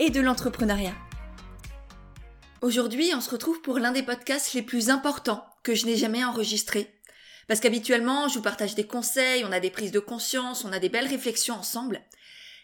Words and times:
et 0.00 0.08
de 0.08 0.20
l'entrepreneuriat. 0.20 0.94
Aujourd'hui, 2.62 3.12
on 3.14 3.20
se 3.20 3.28
retrouve 3.28 3.60
pour 3.60 3.78
l'un 3.78 3.92
des 3.92 4.02
podcasts 4.02 4.54
les 4.54 4.62
plus 4.62 4.88
importants 4.88 5.44
que 5.62 5.74
je 5.74 5.84
n'ai 5.84 5.98
jamais 5.98 6.24
enregistré. 6.24 6.98
Parce 7.48 7.60
qu'habituellement, 7.60 8.26
je 8.26 8.36
vous 8.36 8.42
partage 8.42 8.74
des 8.74 8.86
conseils, 8.86 9.44
on 9.44 9.52
a 9.52 9.60
des 9.60 9.70
prises 9.70 9.92
de 9.92 10.00
conscience, 10.00 10.64
on 10.64 10.72
a 10.72 10.78
des 10.78 10.88
belles 10.88 11.06
réflexions 11.06 11.54
ensemble. 11.54 12.00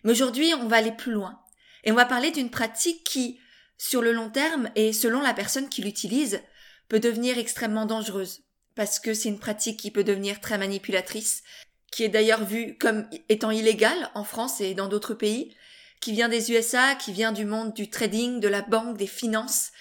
Mais 0.02 0.12
aujourd'hui, 0.12 0.54
on 0.54 0.66
va 0.66 0.76
aller 0.76 0.92
plus 0.92 1.12
loin. 1.12 1.38
Et 1.84 1.92
on 1.92 1.94
va 1.94 2.06
parler 2.06 2.30
d'une 2.30 2.50
pratique 2.50 3.04
qui, 3.04 3.38
sur 3.76 4.00
le 4.00 4.12
long 4.12 4.30
terme 4.30 4.70
et 4.74 4.94
selon 4.94 5.20
la 5.20 5.34
personne 5.34 5.68
qui 5.68 5.82
l'utilise, 5.82 6.40
peut 6.88 7.00
devenir 7.00 7.36
extrêmement 7.36 7.84
dangereuse. 7.84 8.44
Parce 8.74 8.98
que 8.98 9.12
c'est 9.12 9.28
une 9.28 9.38
pratique 9.38 9.78
qui 9.78 9.90
peut 9.90 10.04
devenir 10.04 10.40
très 10.40 10.56
manipulatrice, 10.56 11.42
qui 11.92 12.02
est 12.02 12.08
d'ailleurs 12.08 12.44
vue 12.44 12.78
comme 12.78 13.06
étant 13.28 13.50
illégale 13.50 14.10
en 14.14 14.24
France 14.24 14.62
et 14.62 14.72
dans 14.72 14.88
d'autres 14.88 15.14
pays, 15.14 15.54
qui 16.00 16.12
vient 16.12 16.28
des 16.28 16.52
USA, 16.52 16.94
qui 16.94 17.12
vient 17.12 17.32
du 17.32 17.44
monde 17.44 17.74
du 17.74 17.90
trading, 17.90 18.40
de 18.40 18.48
la 18.48 18.62
banque, 18.62 18.96
des 18.96 19.06
finances, 19.06 19.72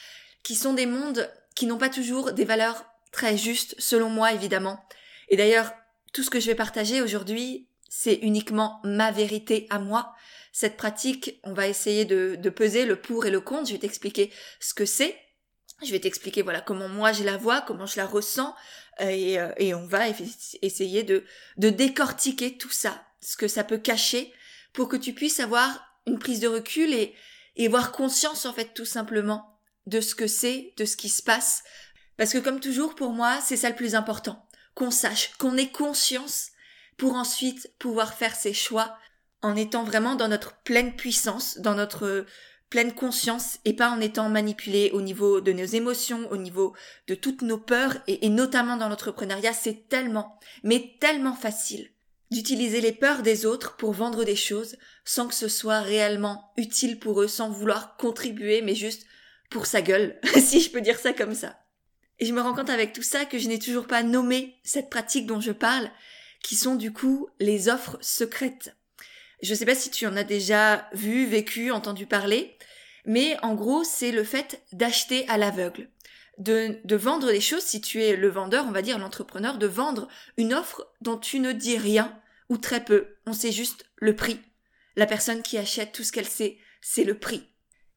qui 0.44 0.55
sont 0.55 0.73
des 0.73 0.85
mondes 0.85 1.30
qui 1.55 1.66
n'ont 1.66 1.77
pas 1.77 1.89
toujours 1.89 2.33
des 2.33 2.45
valeurs 2.45 2.85
très 3.11 3.38
justes, 3.38 3.75
selon 3.80 4.09
moi 4.09 4.33
évidemment. 4.33 4.86
Et 5.30 5.38
d'ailleurs, 5.38 5.71
tout 6.13 6.23
ce 6.23 6.30
que 6.30 6.39
je 6.39 6.47
vais 6.47 6.55
partager 6.55 7.02
aujourd'hui, 7.02 7.67
c'est 7.89 8.16
uniquement 8.16 8.80
ma 8.83 9.11
vérité 9.11 9.67
à 9.69 9.80
moi. 9.80 10.13
Cette 10.52 10.77
pratique, 10.77 11.39
on 11.43 11.53
va 11.53 11.67
essayer 11.67 12.05
de, 12.05 12.36
de 12.36 12.49
peser 12.49 12.86
le 12.86 12.95
pour 12.95 13.25
et 13.25 13.31
le 13.31 13.41
contre. 13.41 13.67
Je 13.67 13.73
vais 13.73 13.80
t'expliquer 13.80 14.31
ce 14.59 14.73
que 14.73 14.86
c'est. 14.86 15.17
Je 15.83 15.91
vais 15.91 15.99
t'expliquer 15.99 16.41
voilà 16.41 16.61
comment 16.61 16.88
moi 16.88 17.11
je 17.11 17.23
la 17.23 17.38
vois, 17.38 17.61
comment 17.61 17.86
je 17.86 17.97
la 17.97 18.05
ressens, 18.05 18.55
et, 19.02 19.39
euh, 19.39 19.52
et 19.58 19.73
on 19.73 19.86
va 19.86 20.05
essayer 20.61 21.03
de, 21.03 21.25
de 21.58 21.69
décortiquer 21.69 22.58
tout 22.58 22.69
ça, 22.69 23.05
ce 23.19 23.36
que 23.36 23.49
ça 23.49 23.66
peut 23.66 23.77
cacher, 23.77 24.33
pour 24.71 24.88
que 24.88 24.95
tu 24.95 25.11
puisses 25.11 25.41
avoir 25.41 25.84
une 26.08 26.20
prise 26.20 26.39
de 26.39 26.48
recul 26.48 26.94
et, 26.94 27.16
et 27.56 27.67
voir 27.67 27.92
conscience 27.92 28.45
en 28.45 28.53
fait 28.53 28.73
tout 28.73 28.86
simplement 28.86 29.59
de 29.88 30.02
ce 30.02 30.16
que 30.16 30.28
c'est, 30.28 30.73
de 30.78 30.86
ce 30.86 30.98
qui 30.98 31.09
se 31.09 31.23
passe. 31.23 31.64
Parce 32.17 32.34
que 32.34 32.38
comme 32.38 32.59
toujours 32.59 32.95
pour 32.95 33.11
moi, 33.11 33.39
c'est 33.42 33.58
ça 33.58 33.70
le 33.70 33.75
plus 33.75 33.95
important. 33.95 34.48
Qu'on 34.73 34.92
sache, 34.92 35.31
qu'on 35.38 35.58
ait 35.58 35.72
conscience 35.72 36.50
pour 36.98 37.16
ensuite 37.16 37.72
pouvoir 37.80 38.14
faire 38.14 38.36
ses 38.36 38.53
choix 38.53 38.98
en 39.42 39.56
étant 39.56 39.83
vraiment 39.83 40.16
dans 40.16 40.28
notre 40.28 40.56
pleine 40.64 40.95
puissance, 40.95 41.58
dans 41.59 41.76
notre 41.76 42.26
pleine 42.70 42.94
conscience 42.94 43.59
et 43.64 43.73
pas 43.73 43.89
en 43.89 44.02
étant 44.02 44.28
manipulé 44.28 44.89
au 44.92 45.02
niveau 45.02 45.39
de 45.39 45.53
nos 45.53 45.66
émotions, 45.66 46.30
au 46.31 46.38
niveau 46.38 46.76
de 47.08 47.16
toutes 47.16 47.42
nos 47.42 47.58
peurs 47.58 47.98
et, 48.08 48.26
et 48.26 48.30
notamment 48.30 48.76
dans 48.76 48.89
l'entrepreneuriat, 48.89 49.53
c'est 49.53 49.88
tellement, 49.88 50.39
mais 50.64 50.98
tellement 51.00 51.36
facile 51.36 51.89
d'utiliser 52.36 52.81
les 52.81 52.91
peurs 52.91 53.22
des 53.22 53.45
autres 53.45 53.78
pour 53.78 53.94
vendre 53.94 54.25
des 54.25 54.36
choses 54.36 54.75
sans 55.05 55.28
que 55.28 55.33
ce 55.33 55.47
soit 55.47 55.80
réellement 55.80 56.52
utile 56.58 57.00
pour 57.00 57.22
eux, 57.22 57.30
sans 57.30 57.50
vouloir 57.50 57.95
contribuer, 57.95 58.61
mais 58.61 58.76
juste 58.76 59.05
pour 59.49 59.65
sa 59.65 59.82
gueule, 59.82 60.20
si 60.37 60.60
je 60.60 60.70
peux 60.70 60.82
dire 60.82 60.99
ça 60.99 61.14
comme 61.14 61.33
ça. 61.33 61.58
Et 62.20 62.26
je 62.26 62.33
me 62.33 62.42
rends 62.42 62.54
compte 62.54 62.70
avec 62.70 62.92
tout 62.92 63.04
ça 63.04 63.23
que 63.23 63.39
je 63.39 63.48
n'ai 63.48 63.58
toujours 63.58 63.87
pas 63.87 64.04
nommé 64.04 64.58
cette 64.64 64.89
pratique 64.89 65.27
dont 65.27 65.39
je 65.39 65.54
parle, 65.54 65.89
qui 66.43 66.58
sont 66.58 66.76
du 66.76 66.92
coup 66.92 67.30
les 67.39 67.70
offres 67.70 67.98
secrètes. 68.02 68.76
Je 69.42 69.52
ne 69.52 69.55
sais 69.58 69.65
pas 69.65 69.76
si 69.76 69.89
tu 69.89 70.05
en 70.05 70.17
as 70.17 70.26
déjà 70.26 70.89
vu, 70.92 71.26
vécu, 71.26 71.71
entendu 71.71 72.05
parler, 72.05 72.58
mais 73.05 73.37
en 73.43 73.55
gros, 73.55 73.86
c'est 73.86 74.11
le 74.11 74.26
fait 74.26 74.61
d'acheter 74.73 75.26
à 75.30 75.37
l'aveugle 75.37 75.87
de, 76.37 76.80
de 76.83 76.95
vendre 76.95 77.31
des 77.31 77.42
choses, 77.42 77.64
si 77.64 77.80
tu 77.81 78.04
es 78.04 78.15
le 78.15 78.27
vendeur, 78.27 78.65
on 78.67 78.71
va 78.71 78.81
dire 78.81 78.99
l'entrepreneur, 78.99 79.58
de 79.58 79.67
vendre 79.67 80.08
une 80.37 80.54
offre 80.54 80.86
dont 81.02 81.17
tu 81.17 81.39
ne 81.39 81.54
dis 81.54 81.77
rien 81.77 82.14
ou 82.50 82.58
très 82.58 82.83
peu. 82.83 83.16
On 83.26 83.33
sait 83.33 83.52
juste 83.52 83.86
le 83.98 84.16
prix. 84.16 84.39
La 84.95 85.06
personne 85.06 85.42
qui 85.42 85.58
achète 85.58 85.92
tout 85.92 86.04
ce 86.04 86.11
qu'elle 86.11 86.28
sait, 86.28 86.58
c'est 86.82 87.04
le 87.04 87.17
prix. 87.17 87.48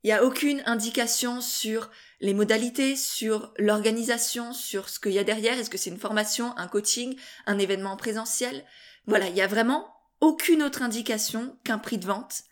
Il 0.04 0.09
n'y 0.09 0.12
a 0.12 0.25
aucune 0.25 0.62
indication 0.66 1.41
sur 1.41 1.91
les 2.20 2.34
modalités, 2.34 2.94
sur 2.94 3.53
l'organisation, 3.58 4.53
sur 4.53 4.88
ce 4.88 5.00
qu'il 5.00 5.12
y 5.12 5.19
a 5.19 5.25
derrière. 5.25 5.58
Est-ce 5.58 5.70
que 5.70 5.78
c'est 5.78 5.91
une 5.91 5.98
formation, 5.98 6.56
un 6.56 6.69
coaching, 6.69 7.16
un 7.47 7.58
événement 7.58 7.97
présentiel? 7.97 8.64
Voilà, 9.06 9.28
il 9.28 9.37
y 9.37 9.41
a 9.41 9.48
vraiment 9.48 9.92
aucune 10.20 10.62
autre 10.62 10.82
indication 10.82 11.58
qu'un 11.64 11.78
prix 11.78 11.98
de 11.98 12.06
vente. 12.06 12.42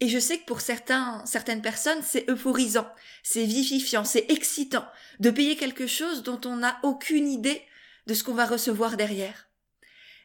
Et 0.00 0.08
je 0.08 0.18
sais 0.18 0.38
que 0.38 0.46
pour 0.46 0.62
certains, 0.62 1.24
certaines 1.26 1.60
personnes, 1.62 2.02
c'est 2.02 2.28
euphorisant, 2.30 2.88
c'est 3.22 3.44
vivifiant, 3.44 4.04
c'est 4.04 4.30
excitant 4.30 4.86
de 5.18 5.30
payer 5.30 5.56
quelque 5.56 5.86
chose 5.86 6.22
dont 6.22 6.40
on 6.46 6.56
n'a 6.56 6.78
aucune 6.82 7.28
idée 7.28 7.62
de 8.06 8.14
ce 8.14 8.24
qu'on 8.24 8.32
va 8.32 8.46
recevoir 8.46 8.96
derrière. 8.96 9.49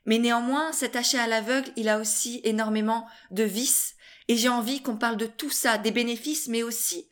Mais 0.05 0.19
néanmoins, 0.19 0.71
cet 0.71 0.95
achat 0.95 1.23
à 1.23 1.27
l'aveugle, 1.27 1.71
il 1.75 1.89
a 1.89 1.99
aussi 1.99 2.41
énormément 2.43 3.07
de 3.31 3.43
vices, 3.43 3.95
et 4.27 4.37
j'ai 4.37 4.49
envie 4.49 4.81
qu'on 4.81 4.97
parle 4.97 5.17
de 5.17 5.25
tout 5.25 5.49
ça, 5.49 5.77
des 5.77 5.91
bénéfices, 5.91 6.47
mais 6.47 6.63
aussi 6.63 7.09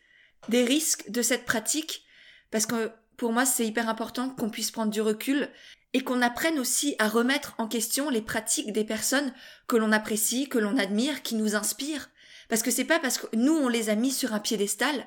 des 0.49 0.63
risques 0.63 1.09
de 1.09 1.21
cette 1.21 1.45
pratique, 1.45 2.03
parce 2.51 2.65
que 2.65 2.91
pour 3.17 3.31
moi, 3.31 3.45
c'est 3.45 3.65
hyper 3.65 3.89
important 3.89 4.29
qu'on 4.29 4.49
puisse 4.49 4.71
prendre 4.71 4.91
du 4.91 5.01
recul 5.01 5.49
et 5.93 6.03
qu'on 6.03 6.21
apprenne 6.21 6.59
aussi 6.59 6.95
à 6.99 7.07
remettre 7.07 7.53
en 7.57 7.67
question 7.67 8.09
les 8.09 8.21
pratiques 8.21 8.73
des 8.73 8.83
personnes 8.83 9.33
que 9.67 9.77
l'on 9.77 9.91
apprécie, 9.91 10.49
que 10.49 10.57
l'on 10.57 10.77
admire, 10.77 11.21
qui 11.21 11.35
nous 11.35 11.55
inspirent, 11.55 12.09
parce 12.49 12.63
que 12.63 12.71
c'est 12.71 12.83
pas 12.83 12.99
parce 12.99 13.17
que 13.17 13.27
nous 13.35 13.53
on 13.53 13.69
les 13.69 13.89
a 13.89 13.95
mis 13.95 14.11
sur 14.11 14.33
un 14.33 14.39
piédestal 14.39 15.05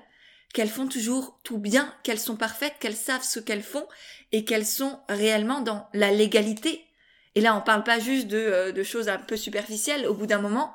qu'elles 0.55 0.71
font 0.71 0.87
toujours 0.87 1.39
tout 1.43 1.59
bien, 1.59 1.93
qu'elles 2.03 2.21
sont 2.21 2.37
parfaites, 2.37 2.75
qu'elles 2.81 2.97
savent 2.97 3.25
ce 3.25 3.41
qu'elles 3.41 3.63
font 3.63 3.87
et 4.33 4.45
qu'elles 4.45 4.67
sont 4.67 5.01
réellement 5.09 5.61
dans 5.61 5.89
la 5.93 6.11
légalité. 6.13 6.87
Et 7.37 7.41
là, 7.41 7.55
on 7.55 7.61
parle 7.61 7.85
pas 7.85 8.01
juste 8.01 8.27
de, 8.27 8.37
euh, 8.37 8.73
de 8.73 8.83
choses 8.83 9.09
un 9.09 9.19
peu 9.19 9.37
superficielles. 9.37 10.09
Au 10.09 10.15
bout 10.15 10.27
d'un 10.27 10.41
moment, 10.41 10.75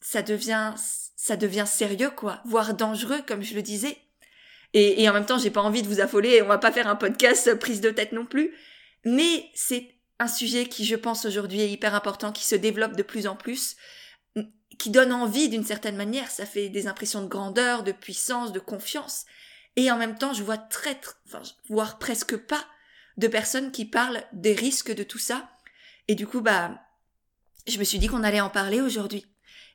ça 0.00 0.22
devient, 0.22 0.72
ça 0.76 1.36
devient 1.36 1.66
sérieux, 1.66 2.10
quoi, 2.10 2.40
voire 2.44 2.74
dangereux, 2.74 3.22
comme 3.24 3.42
je 3.42 3.54
le 3.54 3.62
disais. 3.62 3.96
Et, 4.74 5.04
et 5.04 5.08
en 5.08 5.12
même 5.12 5.26
temps, 5.26 5.38
j'ai 5.38 5.50
pas 5.50 5.62
envie 5.62 5.82
de 5.82 5.88
vous 5.88 6.00
affoler. 6.00 6.42
On 6.42 6.48
va 6.48 6.58
pas 6.58 6.72
faire 6.72 6.88
un 6.88 6.96
podcast 6.96 7.54
prise 7.54 7.80
de 7.80 7.90
tête 7.90 8.10
non 8.10 8.26
plus. 8.26 8.52
Mais 9.04 9.48
c'est 9.54 9.94
un 10.18 10.26
sujet 10.26 10.66
qui, 10.66 10.84
je 10.84 10.96
pense, 10.96 11.24
aujourd'hui 11.24 11.60
est 11.60 11.70
hyper 11.70 11.94
important, 11.94 12.32
qui 12.32 12.44
se 12.44 12.56
développe 12.56 12.96
de 12.96 13.04
plus 13.04 13.28
en 13.28 13.36
plus 13.36 13.76
qui 14.78 14.90
donne 14.90 15.12
envie 15.12 15.48
d'une 15.48 15.64
certaine 15.64 15.96
manière, 15.96 16.30
ça 16.30 16.46
fait 16.46 16.68
des 16.68 16.86
impressions 16.86 17.22
de 17.22 17.28
grandeur, 17.28 17.82
de 17.82 17.92
puissance, 17.92 18.52
de 18.52 18.58
confiance. 18.58 19.26
Et 19.76 19.90
en 19.90 19.96
même 19.96 20.18
temps, 20.18 20.32
je 20.32 20.42
vois 20.42 20.58
très, 20.58 21.00
enfin, 21.26 21.42
voire 21.68 21.98
presque 21.98 22.36
pas 22.36 22.64
de 23.16 23.28
personnes 23.28 23.72
qui 23.72 23.84
parlent 23.84 24.22
des 24.32 24.54
risques 24.54 24.94
de 24.94 25.02
tout 25.02 25.18
ça. 25.18 25.48
Et 26.08 26.14
du 26.14 26.26
coup, 26.26 26.40
bah, 26.40 26.80
je 27.66 27.78
me 27.78 27.84
suis 27.84 27.98
dit 27.98 28.08
qu'on 28.08 28.24
allait 28.24 28.40
en 28.40 28.50
parler 28.50 28.80
aujourd'hui. 28.80 29.26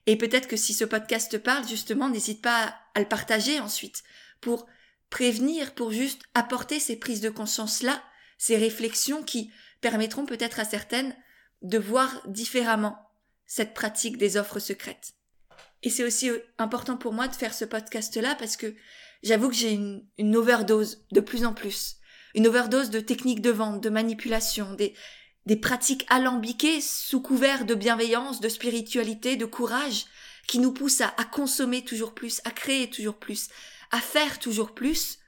Et 0.06 0.18
peut-être 0.18 0.48
que 0.48 0.58
si 0.58 0.74
ce 0.74 0.86
podcast 0.86 1.38
parle, 1.38 1.68
justement, 1.68 2.10
n'hésite 2.10 2.42
pas 2.42 2.76
à 2.96 3.00
le 3.00 3.08
partager 3.08 3.60
ensuite 3.60 4.04
pour 4.42 4.66
prévenir, 5.10 5.74
pour 5.74 5.92
juste 5.92 6.22
apporter 6.34 6.80
ces 6.80 6.98
prises 6.98 7.22
de 7.22 7.30
conscience-là, 7.30 8.02
ces 8.38 8.58
réflexions 8.58 9.24
qui 9.24 9.52
permettront 9.82 10.26
peut-être 10.26 10.60
à 10.60 10.66
certaines 10.66 11.16
de 11.62 11.78
voir 11.78 12.22
différemment 12.28 12.98
cette 13.46 13.74
pratique 13.74 14.18
des 14.18 14.38
offres 14.38 14.60
secrètes. 14.60 15.14
Et 15.84 15.90
c'est 15.90 16.04
aussi 16.04 16.30
euh, 16.30 16.40
important 16.58 16.98
pour 16.98 17.14
moi 17.14 17.28
de 17.28 17.36
faire 17.36 17.54
ce 17.54 17.66
podcast-là 17.66 18.36
parce 18.36 18.58
que 18.58 18.76
j'avoue 19.24 19.50
que 19.50 19.56
j'ai 19.56 19.72
une, 19.72 20.36
overdose 20.36 21.06
de 21.12 21.20
plus 21.20 21.46
en 21.46 21.54
plus. 21.54 21.96
Une 22.36 22.48
overdose 22.48 22.90
de 22.90 23.00
techniques 23.00 23.42
de 23.42 23.52
vente, 23.52 23.82
de 23.82 23.90
manipulation, 23.90 24.74
des, 24.74 24.94
des 25.48 25.56
pratiques 25.56 26.06
alambiquées 26.10 26.82
sous 26.82 27.22
couvert 27.22 27.64
de 27.64 27.74
bienveillance, 27.74 28.42
de 28.42 28.50
spiritualité, 28.50 29.38
de 29.38 29.46
courage, 29.46 30.06
qui 30.46 30.60
nous 30.60 30.74
poussent 30.74 31.00
à, 31.00 31.24
consommer 31.32 31.86
toujours 31.86 32.14
plus, 32.14 32.42
à 32.44 32.52
créer 32.52 32.90
toujours 32.90 33.18
plus, 33.18 33.48
à 33.92 34.02
faire 34.02 34.40
toujours 34.40 34.76
plus. 34.76 35.20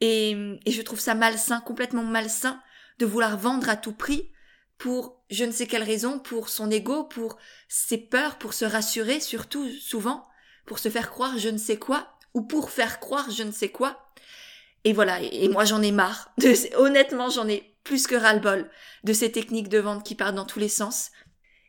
Et, 0.00 0.32
et 0.66 0.72
je 0.72 0.82
trouve 0.82 0.98
ça 0.98 1.14
malsain, 1.14 1.60
complètement 1.60 2.02
malsain, 2.02 2.60
de 2.98 3.06
vouloir 3.06 3.38
vendre 3.38 3.68
à 3.68 3.76
tout 3.76 3.92
prix 3.92 4.32
pour 4.76 5.22
je 5.30 5.44
ne 5.44 5.52
sais 5.52 5.68
quelle 5.68 5.84
raison, 5.84 6.18
pour 6.18 6.48
son 6.48 6.68
ego, 6.68 7.04
pour 7.04 7.38
ses 7.68 7.98
peurs, 7.98 8.38
pour 8.38 8.54
se 8.54 8.64
rassurer, 8.64 9.20
surtout 9.20 9.70
souvent, 9.70 10.26
pour 10.66 10.80
se 10.80 10.88
faire 10.88 11.10
croire 11.10 11.38
je 11.38 11.48
ne 11.48 11.58
sais 11.58 11.78
quoi, 11.78 12.18
ou 12.34 12.42
pour 12.42 12.70
faire 12.70 12.98
croire 12.98 13.30
je 13.30 13.44
ne 13.44 13.52
sais 13.52 13.68
quoi. 13.68 14.04
Et 14.82 14.92
voilà, 14.92 15.22
et 15.22 15.48
moi 15.48 15.64
j'en 15.64 15.80
ai 15.80 15.92
marre. 15.92 16.34
honnêtement, 16.76 17.30
j'en 17.30 17.46
ai 17.46 17.73
plus 17.84 18.06
que 18.06 18.14
ras-le-bol 18.14 18.68
de 19.04 19.12
ces 19.12 19.30
techniques 19.30 19.68
de 19.68 19.78
vente 19.78 20.04
qui 20.04 20.14
partent 20.14 20.34
dans 20.34 20.46
tous 20.46 20.58
les 20.58 20.68
sens. 20.68 21.10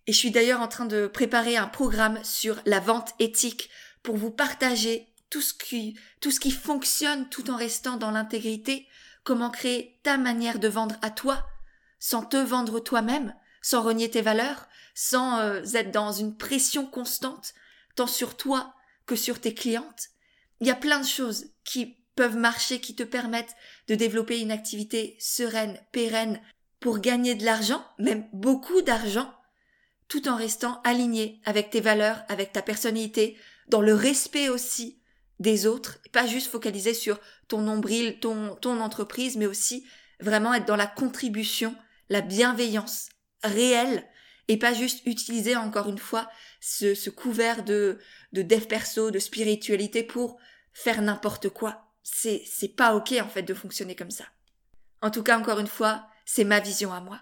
Et 0.07 0.13
je 0.13 0.17
suis 0.17 0.31
d'ailleurs 0.31 0.61
en 0.61 0.67
train 0.67 0.85
de 0.85 1.07
préparer 1.07 1.57
un 1.57 1.67
programme 1.67 2.23
sur 2.23 2.59
la 2.65 2.79
vente 2.79 3.13
éthique 3.19 3.69
pour 4.01 4.15
vous 4.17 4.31
partager 4.31 5.07
tout 5.29 5.41
ce 5.41 5.53
qui, 5.53 5.99
tout 6.21 6.31
ce 6.31 6.39
qui 6.39 6.51
fonctionne 6.51 7.27
tout 7.29 7.49
en 7.49 7.57
restant 7.57 7.97
dans 7.97 8.11
l'intégrité, 8.11 8.87
comment 9.23 9.49
créer 9.49 9.99
ta 10.03 10.17
manière 10.17 10.59
de 10.59 10.67
vendre 10.67 10.95
à 11.01 11.09
toi, 11.09 11.45
sans 11.99 12.23
te 12.23 12.37
vendre 12.37 12.79
toi-même, 12.79 13.35
sans 13.61 13.81
renier 13.81 14.09
tes 14.09 14.21
valeurs, 14.21 14.67
sans 14.93 15.39
euh, 15.39 15.63
être 15.73 15.91
dans 15.91 16.11
une 16.11 16.37
pression 16.37 16.85
constante, 16.85 17.53
tant 17.95 18.07
sur 18.07 18.37
toi 18.37 18.73
que 19.05 19.15
sur 19.15 19.41
tes 19.41 19.53
clientes. 19.53 20.09
Il 20.61 20.67
y 20.67 20.71
a 20.71 20.75
plein 20.75 20.99
de 20.99 21.05
choses 21.05 21.47
qui 21.63 21.97
peuvent 22.15 22.37
marcher, 22.37 22.79
qui 22.79 22.95
te 22.95 23.03
permettent 23.03 23.55
de 23.87 23.95
développer 23.95 24.39
une 24.39 24.51
activité 24.51 25.15
sereine, 25.19 25.79
pérenne, 25.91 26.41
pour 26.79 26.99
gagner 26.99 27.35
de 27.35 27.45
l'argent, 27.45 27.83
même 27.97 28.27
beaucoup 28.33 28.81
d'argent, 28.81 29.33
tout 30.07 30.27
en 30.27 30.35
restant 30.35 30.81
aligné 30.83 31.41
avec 31.45 31.69
tes 31.69 31.81
valeurs, 31.81 32.23
avec 32.29 32.51
ta 32.51 32.61
personnalité, 32.61 33.37
dans 33.67 33.81
le 33.81 33.93
respect 33.93 34.49
aussi 34.49 35.01
des 35.39 35.65
autres, 35.65 35.99
pas 36.11 36.27
juste 36.27 36.51
focaliser 36.51 36.93
sur 36.93 37.19
ton 37.47 37.61
nombril, 37.61 38.19
ton, 38.19 38.55
ton 38.55 38.79
entreprise, 38.79 39.35
mais 39.35 39.47
aussi 39.47 39.85
vraiment 40.19 40.53
être 40.53 40.65
dans 40.65 40.75
la 40.75 40.87
contribution, 40.87 41.75
la 42.09 42.21
bienveillance 42.21 43.09
réelle, 43.43 44.05
et 44.47 44.57
pas 44.57 44.73
juste 44.73 45.01
utiliser 45.05 45.55
encore 45.55 45.89
une 45.89 45.97
fois 45.97 46.29
ce, 46.61 46.93
ce 46.93 47.09
couvert 47.09 47.63
de, 47.63 47.97
de 48.31 48.41
dev 48.43 48.65
perso, 48.67 49.09
de 49.09 49.19
spiritualité 49.19 50.03
pour 50.03 50.37
faire 50.71 51.01
n'importe 51.01 51.49
quoi. 51.49 51.84
C'est, 52.07 52.43
c'est 52.45 52.75
pas 52.75 52.95
ok 52.95 53.15
en 53.19 53.27
fait 53.27 53.41
de 53.41 53.55
fonctionner 53.55 53.95
comme 53.95 54.11
ça. 54.11 54.25
En 55.01 55.09
tout 55.09 55.23
cas, 55.23 55.39
encore 55.39 55.59
une 55.59 55.67
fois, 55.67 56.07
c'est 56.23 56.43
ma 56.43 56.59
vision 56.59 56.93
à 56.93 57.01
moi. 57.01 57.19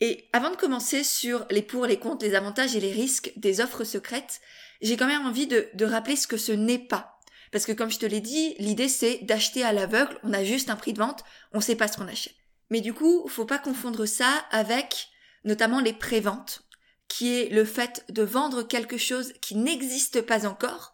Et 0.00 0.28
avant 0.34 0.50
de 0.50 0.56
commencer 0.56 1.02
sur 1.02 1.46
les 1.50 1.62
pour, 1.62 1.86
les 1.86 1.98
contre, 1.98 2.26
les 2.26 2.34
avantages 2.34 2.76
et 2.76 2.80
les 2.80 2.92
risques 2.92 3.32
des 3.36 3.60
offres 3.62 3.84
secrètes, 3.84 4.42
j'ai 4.82 4.98
quand 4.98 5.06
même 5.06 5.26
envie 5.26 5.46
de, 5.46 5.68
de 5.72 5.86
rappeler 5.86 6.16
ce 6.16 6.26
que 6.26 6.36
ce 6.36 6.52
n'est 6.52 6.78
pas. 6.78 7.18
Parce 7.52 7.64
que 7.64 7.72
comme 7.72 7.90
je 7.90 7.98
te 7.98 8.06
l'ai 8.06 8.20
dit, 8.20 8.54
l'idée 8.58 8.88
c'est 8.88 9.20
d'acheter 9.22 9.64
à 9.64 9.72
l'aveugle, 9.72 10.18
on 10.24 10.34
a 10.34 10.44
juste 10.44 10.68
un 10.68 10.76
prix 10.76 10.92
de 10.92 10.98
vente, 10.98 11.24
on 11.52 11.60
sait 11.60 11.76
pas 11.76 11.88
ce 11.88 11.96
qu'on 11.96 12.08
achète. 12.08 12.34
Mais 12.68 12.82
du 12.82 12.92
coup, 12.92 13.26
faut 13.28 13.46
pas 13.46 13.58
confondre 13.58 14.04
ça 14.04 14.28
avec 14.50 15.08
notamment 15.44 15.80
les 15.80 15.92
préventes, 15.92 16.62
qui 17.08 17.34
est 17.34 17.48
le 17.50 17.64
fait 17.64 18.04
de 18.08 18.22
vendre 18.22 18.62
quelque 18.62 18.98
chose 18.98 19.32
qui 19.40 19.54
n'existe 19.54 20.20
pas 20.22 20.46
encore, 20.46 20.93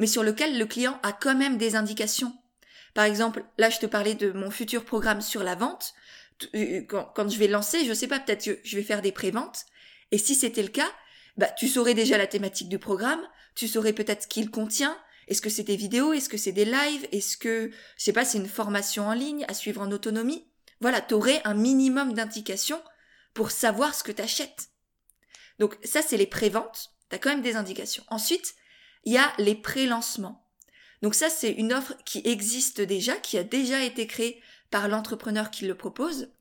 mais 0.00 0.06
sur 0.06 0.22
lequel 0.22 0.58
le 0.58 0.64
client 0.64 0.98
a 1.02 1.12
quand 1.12 1.36
même 1.36 1.58
des 1.58 1.76
indications. 1.76 2.34
Par 2.94 3.04
exemple, 3.04 3.44
là 3.58 3.68
je 3.68 3.78
te 3.78 3.86
parlais 3.86 4.14
de 4.14 4.32
mon 4.32 4.50
futur 4.50 4.84
programme 4.84 5.20
sur 5.20 5.44
la 5.44 5.54
vente. 5.54 5.92
Euh, 6.54 6.80
quand, 6.88 7.28
je 7.28 7.38
vais 7.38 7.48
lancer, 7.48 7.84
je 7.84 7.92
sais 7.92 8.08
pas, 8.08 8.18
peut-être 8.18 8.44
que 8.44 8.58
je 8.64 8.76
vais 8.76 8.82
faire 8.82 9.02
des 9.02 9.12
préventes. 9.12 9.66
Et 10.10 10.16
si 10.16 10.34
c'était 10.34 10.62
le 10.62 10.70
cas, 10.70 10.90
bah, 11.36 11.50
tu 11.50 11.68
saurais 11.68 11.92
déjà 11.92 12.16
la 12.16 12.26
thématique 12.26 12.70
du 12.70 12.78
programme, 12.78 13.20
tu 13.54 13.68
saurais 13.68 13.92
peut-être 13.92 14.22
ce 14.22 14.26
qu'il 14.26 14.50
contient, 14.50 14.96
est-ce 15.28 15.42
que 15.42 15.50
c'est 15.50 15.64
des 15.64 15.76
vidéos, 15.76 16.14
est-ce 16.14 16.30
que 16.30 16.38
c'est 16.38 16.50
des 16.50 16.64
lives, 16.64 17.06
est-ce 17.12 17.36
que, 17.36 17.70
je 17.98 18.02
sais 18.02 18.14
pas, 18.14 18.24
c'est 18.24 18.38
une 18.38 18.48
formation 18.48 19.06
en 19.06 19.12
ligne 19.12 19.44
à 19.48 19.54
suivre 19.54 19.82
en 19.82 19.92
autonomie? 19.92 20.48
Voilà, 20.80 21.02
tu 21.02 21.12
aurais 21.12 21.42
un 21.44 21.54
minimum 21.54 22.14
d'indications 22.14 22.82
pour 23.34 23.50
savoir 23.50 23.94
ce 23.94 24.02
que 24.02 24.12
tu 24.12 24.22
achètes. 24.22 24.70
Donc 25.58 25.76
ça, 25.84 26.00
c'est 26.00 26.16
les 26.16 26.26
préventes, 26.26 26.90
tu 27.10 27.16
as 27.16 27.18
quand 27.18 27.28
même 27.28 27.42
des 27.42 27.56
indications. 27.56 28.02
Ensuite, 28.08 28.54
il 29.04 29.12
y 29.12 29.18
a 29.18 29.32
les 29.38 29.54
pré-lancements. 29.54 30.46
Donc 31.02 31.14
ça, 31.14 31.30
c'est 31.30 31.52
une 31.52 31.72
offre 31.72 31.94
qui 32.04 32.20
existe 32.24 32.80
déjà, 32.80 33.16
qui 33.16 33.38
a 33.38 33.44
déjà 33.44 33.82
été 33.82 34.06
créée 34.06 34.42
par 34.70 34.88
l'entrepreneur 34.88 35.50
qui 35.50 35.66
le 35.66 35.76
propose, 35.76 36.32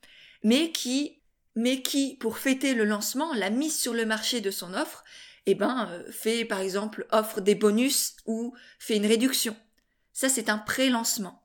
mais 0.43 0.71
qui, 0.71 1.21
mais 1.55 1.81
qui, 1.81 2.15
pour 2.17 2.37
fêter 2.37 2.73
le 2.73 2.85
lancement, 2.85 3.33
la 3.33 3.49
mise 3.49 3.79
sur 3.79 3.93
le 3.93 4.05
marché 4.05 4.41
de 4.41 4.51
son 4.51 4.73
offre, 4.73 5.03
eh 5.45 5.55
ben, 5.55 5.89
euh, 5.89 6.11
fait 6.11 6.45
par 6.45 6.59
exemple 6.59 7.07
offre 7.11 7.41
des 7.41 7.55
bonus 7.55 8.17
ou 8.25 8.53
fait 8.77 8.97
une 8.97 9.05
réduction. 9.05 9.55
Ça, 10.13 10.29
c'est 10.29 10.49
un 10.49 10.57
pré-lancement. 10.57 11.43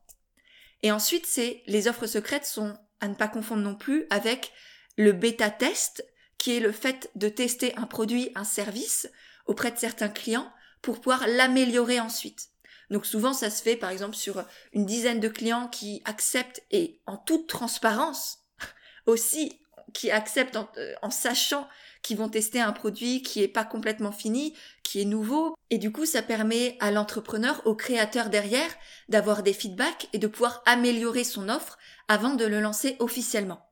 Et 0.83 0.91
ensuite, 0.91 1.25
c'est 1.25 1.63
les 1.65 1.87
offres 1.87 2.05
secrètes 2.05 2.45
sont 2.45 2.77
à 2.99 3.07
ne 3.07 3.15
pas 3.15 3.27
confondre 3.27 3.63
non 3.63 3.75
plus 3.75 4.05
avec 4.09 4.51
le 4.97 5.13
bêta 5.13 5.49
test, 5.49 6.05
qui 6.37 6.55
est 6.55 6.59
le 6.59 6.71
fait 6.71 7.09
de 7.15 7.29
tester 7.29 7.75
un 7.77 7.87
produit, 7.87 8.31
un 8.35 8.43
service 8.43 9.09
auprès 9.45 9.71
de 9.71 9.77
certains 9.77 10.09
clients 10.09 10.51
pour 10.85 11.01
pouvoir 11.01 11.27
l'améliorer 11.27 11.99
ensuite. 11.99 12.49
Donc 12.91 13.07
souvent, 13.07 13.33
ça 13.33 13.49
se 13.49 13.63
fait 13.63 13.75
par 13.75 13.89
exemple 13.89 14.15
sur 14.15 14.45
une 14.71 14.85
dizaine 14.85 15.19
de 15.19 15.27
clients 15.27 15.67
qui 15.67 16.03
acceptent 16.05 16.61
et 16.69 17.01
en 17.07 17.17
toute 17.17 17.47
transparence 17.47 18.43
aussi, 19.07 19.59
qui 19.93 20.11
acceptent 20.11 20.57
en, 20.57 20.69
euh, 20.77 20.93
sachant 21.09 21.67
qu'ils 22.03 22.17
vont 22.17 22.29
tester 22.29 22.61
un 22.61 22.71
produit 22.71 23.23
qui 23.23 23.41
est 23.41 23.47
pas 23.47 23.65
complètement 23.65 24.11
fini, 24.11 24.55
qui 24.83 25.01
est 25.01 25.05
nouveau. 25.05 25.57
Et 25.71 25.79
du 25.79 25.91
coup, 25.91 26.05
ça 26.05 26.21
permet 26.21 26.77
à 26.79 26.91
l'entrepreneur, 26.91 27.63
au 27.65 27.73
créateur 27.73 28.29
derrière, 28.29 28.69
d'avoir 29.09 29.41
des 29.41 29.53
feedbacks 29.53 30.07
et 30.13 30.19
de 30.19 30.27
pouvoir 30.27 30.61
améliorer 30.67 31.23
son 31.23 31.49
offre 31.49 31.79
avant 32.07 32.35
de 32.35 32.45
le 32.45 32.61
lancer 32.61 32.95
officiellement. 32.99 33.67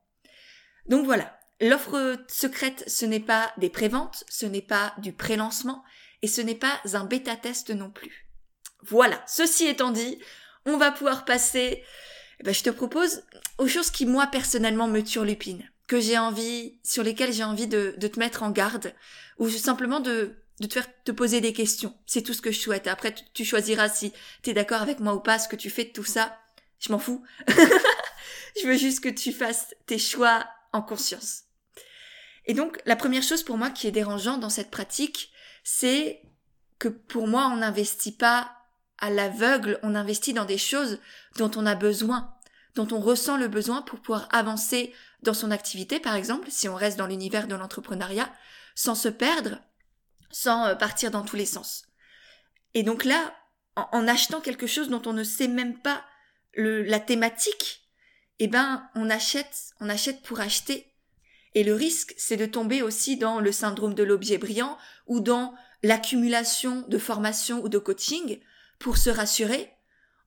Donc 0.88 1.06
voilà. 1.06 1.38
L'offre 1.62 2.18
secrète, 2.28 2.84
ce 2.88 3.06
n'est 3.06 3.20
pas 3.20 3.54
des 3.58 3.70
préventes, 3.70 4.24
ce 4.28 4.48
n'est 4.48 4.64
pas 4.64 4.96
du 4.98 5.14
pré-lancement, 5.14 5.84
et 6.24 6.28
ce 6.28 6.42
n'est 6.42 6.56
pas 6.56 6.82
un 6.94 7.04
bêta-test 7.04 7.70
non 7.70 7.92
plus. 7.92 8.28
Voilà, 8.82 9.22
ceci 9.28 9.68
étant 9.68 9.92
dit, 9.92 10.18
on 10.66 10.78
va 10.78 10.92
pouvoir 10.92 11.26
passer, 11.26 11.84
eh 12.40 12.44
ben, 12.44 12.54
je 12.54 12.64
te 12.64 12.70
propose, 12.70 13.24
aux 13.58 13.68
choses 13.68 13.92
qui 13.92 14.06
moi 14.06 14.28
personnellement 14.28 14.88
me 14.88 15.04
turlupinent, 15.04 15.70
que 15.88 16.00
j'ai 16.00 16.18
envie, 16.18 16.80
sur 16.82 17.04
lesquelles 17.04 17.34
j'ai 17.34 17.44
envie 17.44 17.68
de, 17.68 17.92
te 18.00 18.20
mettre 18.20 18.42
en 18.42 18.52
garde, 18.52 18.96
ou 19.38 19.50
simplement 19.50 20.00
de, 20.00 20.38
te 20.62 20.74
faire 20.74 20.88
te 21.04 21.12
poser 21.12 21.42
des 21.42 21.52
questions. 21.52 21.94
C'est 22.06 22.22
tout 22.22 22.34
ce 22.34 22.42
que 22.42 22.54
je 22.54 22.60
souhaite. 22.60 22.88
Après, 22.88 23.14
tu, 23.34 23.44
choisiras 23.44 23.90
si 23.90 24.14
tu 24.44 24.52
es 24.52 24.54
d'accord 24.54 24.82
avec 24.82 25.02
moi 25.02 25.14
ou 25.14 25.20
pas, 25.20 25.40
ce 25.40 25.50
que 25.50 25.58
tu 25.58 25.70
fais 25.70 25.84
de 25.84 25.92
tout 25.92 26.06
ça. 26.06 26.40
Je 26.80 26.92
m'en 26.94 27.00
fous. 27.00 27.22
je 27.48 28.66
veux 28.66 28.78
juste 28.78 29.02
que 29.02 29.10
tu 29.10 29.34
fasses 29.34 29.76
tes 29.88 30.00
choix 30.00 30.46
en 30.72 30.82
conscience. 30.82 31.44
Et 32.46 32.54
donc, 32.54 32.80
la 32.86 32.96
première 32.96 33.24
chose 33.24 33.44
pour 33.44 33.58
moi 33.58 33.70
qui 33.70 33.88
est 33.88 33.92
dérangeante 33.92 34.40
dans 34.40 34.50
cette 34.50 34.72
pratique, 34.72 35.33
c'est 35.64 36.22
que 36.80 36.88
pour 36.88 37.28
moi, 37.28 37.48
on 37.48 37.58
n'investit 37.58 38.16
pas 38.16 38.52
à 39.00 39.10
l'aveugle, 39.10 39.80
on 39.84 39.96
investit 39.96 40.34
dans 40.34 40.46
des 40.46 40.58
choses 40.58 41.00
dont 41.38 41.52
on 41.56 41.66
a 41.66 41.76
besoin, 41.76 42.34
dont 42.76 42.88
on 42.92 43.00
ressent 43.00 43.38
le 43.38 43.48
besoin 43.48 43.82
pour 43.82 44.00
pouvoir 44.00 44.28
avancer 44.32 44.94
dans 45.22 45.34
son 45.34 45.52
activité, 45.52 46.00
par 46.00 46.16
exemple, 46.16 46.50
si 46.52 46.68
on 46.68 46.76
reste 46.76 46.98
dans 46.98 47.08
l'univers 47.08 47.48
de 47.48 47.56
l'entrepreneuriat, 47.56 48.32
sans 48.76 48.96
se 48.96 49.08
perdre, 49.08 49.60
sans 50.32 50.68
euh, 50.68 50.76
partir 50.76 51.12
dans 51.12 51.24
tous 51.24 51.36
les 51.36 51.46
sens. 51.46 51.86
Et 52.74 52.84
donc 52.84 53.06
là, 53.06 53.34
en, 53.76 54.08
achetant 54.08 54.42
quelque 54.42 54.68
chose 54.68 54.90
dont 54.90 55.02
on 55.06 55.14
ne 55.14 55.24
sait 55.24 55.48
même 55.48 55.80
pas 55.80 56.04
le, 56.54 56.84
la 56.84 57.00
thématique, 57.00 57.90
eh 58.40 58.48
ben, 58.48 58.90
on 58.96 59.10
achète, 59.10 59.74
on 59.80 59.90
achète 59.90 60.22
pour 60.24 60.40
acheter. 60.40 60.93
Et 61.56 61.64
le 61.64 61.76
risque, 61.76 62.14
c'est 62.18 62.38
de 62.38 62.46
tomber 62.46 62.82
aussi 62.82 63.18
dans 63.18 63.40
le 63.40 63.52
syndrome 63.52 63.94
de 63.94 64.04
l'objet 64.04 64.38
brillant 64.38 64.78
ou 65.08 65.20
dans 65.20 65.54
l'accumulation 65.84 66.86
de 66.88 66.98
formation 66.98 67.64
ou 67.64 67.70
de 67.70 67.78
coaching 67.78 68.40
pour 68.80 68.98
se 68.98 69.10
rassurer 69.10 69.72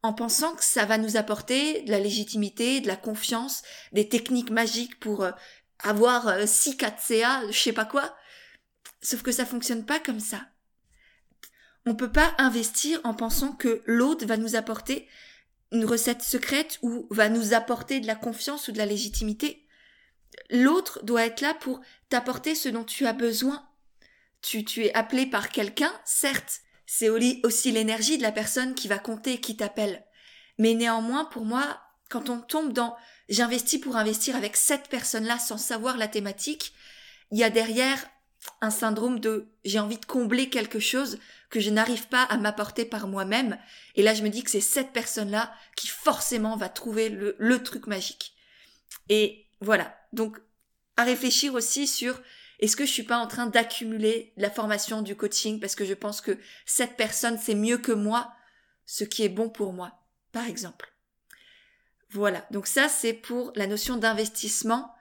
en 0.02 0.12
pensant 0.12 0.54
que 0.54 0.62
ça 0.62 0.84
va 0.84 0.98
nous 0.98 1.16
apporter 1.16 1.82
de 1.82 1.90
la 1.90 1.98
légitimité, 1.98 2.80
de 2.80 2.86
la 2.86 2.96
confiance, 2.96 3.62
des 3.92 4.08
techniques 4.08 4.50
magiques 4.50 5.00
pour 5.00 5.24
euh, 5.24 5.32
avoir 5.80 6.46
6 6.46 6.76
4 6.76 7.02
CA, 7.02 7.42
je 7.50 7.58
sais 7.58 7.72
pas 7.72 7.84
quoi. 7.84 8.14
Sauf 9.02 9.22
que 9.22 9.32
ça 9.32 9.44
fonctionne 9.44 9.84
pas 9.84 9.98
comme 9.98 10.20
ça. 10.20 10.42
On 11.86 11.94
peut 11.94 12.12
pas 12.12 12.34
investir 12.38 13.00
en 13.04 13.14
pensant 13.14 13.52
que 13.52 13.82
l'autre 13.86 14.26
va 14.26 14.36
nous 14.36 14.56
apporter 14.56 15.08
une 15.72 15.84
recette 15.84 16.22
secrète 16.22 16.78
ou 16.82 17.06
va 17.10 17.28
nous 17.28 17.54
apporter 17.54 18.00
de 18.00 18.06
la 18.06 18.14
confiance 18.14 18.68
ou 18.68 18.72
de 18.72 18.78
la 18.78 18.86
légitimité. 18.86 19.65
L'autre 20.50 21.00
doit 21.04 21.26
être 21.26 21.40
là 21.40 21.54
pour 21.54 21.80
t'apporter 22.08 22.54
ce 22.54 22.68
dont 22.68 22.84
tu 22.84 23.06
as 23.06 23.12
besoin. 23.12 23.66
Tu, 24.42 24.64
tu 24.64 24.84
es 24.84 24.94
appelé 24.94 25.26
par 25.26 25.48
quelqu'un, 25.48 25.92
certes, 26.04 26.60
c'est 26.86 27.08
aussi 27.08 27.72
l'énergie 27.72 28.16
de 28.16 28.22
la 28.22 28.32
personne 28.32 28.74
qui 28.74 28.86
va 28.86 28.98
compter, 28.98 29.40
qui 29.40 29.56
t'appelle. 29.56 30.04
Mais 30.58 30.74
néanmoins, 30.74 31.24
pour 31.24 31.44
moi, 31.44 31.80
quand 32.08 32.30
on 32.30 32.40
tombe 32.40 32.72
dans 32.72 32.96
j'investis 33.28 33.80
pour 33.80 33.96
investir 33.96 34.36
avec 34.36 34.56
cette 34.56 34.88
personne-là 34.88 35.38
sans 35.38 35.58
savoir 35.58 35.96
la 35.96 36.06
thématique, 36.06 36.72
il 37.32 37.38
y 37.38 37.44
a 37.44 37.50
derrière 37.50 38.06
un 38.60 38.70
syndrome 38.70 39.18
de 39.18 39.48
j'ai 39.64 39.80
envie 39.80 39.98
de 39.98 40.06
combler 40.06 40.48
quelque 40.48 40.78
chose 40.78 41.18
que 41.50 41.58
je 41.58 41.70
n'arrive 41.70 42.06
pas 42.06 42.22
à 42.22 42.36
m'apporter 42.36 42.84
par 42.84 43.08
moi-même. 43.08 43.58
Et 43.96 44.02
là, 44.02 44.14
je 44.14 44.22
me 44.22 44.28
dis 44.28 44.44
que 44.44 44.50
c'est 44.50 44.60
cette 44.60 44.92
personne-là 44.92 45.52
qui 45.76 45.88
forcément 45.88 46.56
va 46.56 46.68
trouver 46.68 47.08
le, 47.08 47.34
le 47.38 47.62
truc 47.62 47.88
magique. 47.88 48.34
Et 49.08 49.45
voilà. 49.60 49.96
Donc, 50.12 50.38
à 50.96 51.04
réfléchir 51.04 51.54
aussi 51.54 51.86
sur 51.86 52.20
est-ce 52.58 52.76
que 52.76 52.86
je 52.86 52.92
suis 52.92 53.02
pas 53.02 53.18
en 53.18 53.26
train 53.26 53.46
d'accumuler 53.46 54.32
la 54.36 54.50
formation 54.50 55.02
du 55.02 55.14
coaching 55.16 55.60
parce 55.60 55.74
que 55.74 55.84
je 55.84 55.94
pense 55.94 56.20
que 56.20 56.38
cette 56.64 56.96
personne 56.96 57.38
sait 57.38 57.54
mieux 57.54 57.78
que 57.78 57.92
moi 57.92 58.32
ce 58.86 59.04
qui 59.04 59.24
est 59.24 59.28
bon 59.28 59.50
pour 59.50 59.72
moi, 59.72 59.92
par 60.32 60.46
exemple. 60.46 60.94
Voilà. 62.10 62.46
Donc 62.50 62.66
ça, 62.66 62.88
c'est 62.88 63.12
pour 63.12 63.52
la 63.56 63.66
notion 63.66 63.96
d'investissement 63.96 64.94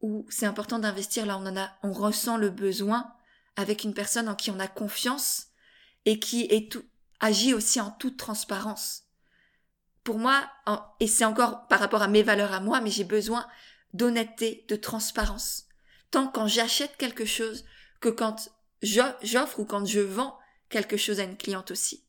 où 0.00 0.26
c'est 0.30 0.46
important 0.46 0.78
d'investir 0.78 1.26
là, 1.26 1.36
on 1.36 1.46
en 1.46 1.56
a, 1.56 1.70
on 1.82 1.92
ressent 1.92 2.36
le 2.36 2.50
besoin 2.50 3.12
avec 3.56 3.84
une 3.84 3.94
personne 3.94 4.28
en 4.28 4.34
qui 4.34 4.50
on 4.50 4.60
a 4.60 4.68
confiance 4.68 5.48
et 6.04 6.18
qui 6.18 6.44
est 6.50 6.70
tout, 6.70 6.84
agit 7.20 7.54
aussi 7.54 7.80
en 7.80 7.90
toute 7.90 8.16
transparence. 8.16 9.04
Pour 10.04 10.18
moi, 10.18 10.48
et 11.00 11.06
c'est 11.06 11.24
encore 11.24 11.66
par 11.66 11.80
rapport 11.80 12.02
à 12.02 12.08
mes 12.08 12.22
valeurs 12.22 12.52
à 12.52 12.60
moi, 12.60 12.80
mais 12.80 12.90
j'ai 12.90 13.04
besoin 13.04 13.46
d'honnêteté, 13.94 14.64
de 14.68 14.76
transparence. 14.76 15.66
Tant 16.10 16.28
quand 16.28 16.46
j'achète 16.46 16.96
quelque 16.96 17.24
chose 17.24 17.64
que 18.00 18.08
quand 18.08 18.50
j'offre 18.82 19.60
ou 19.60 19.64
quand 19.64 19.84
je 19.84 20.00
vends 20.00 20.38
quelque 20.68 20.96
chose 20.96 21.20
à 21.20 21.24
une 21.24 21.36
cliente 21.36 21.70
aussi. 21.70 22.04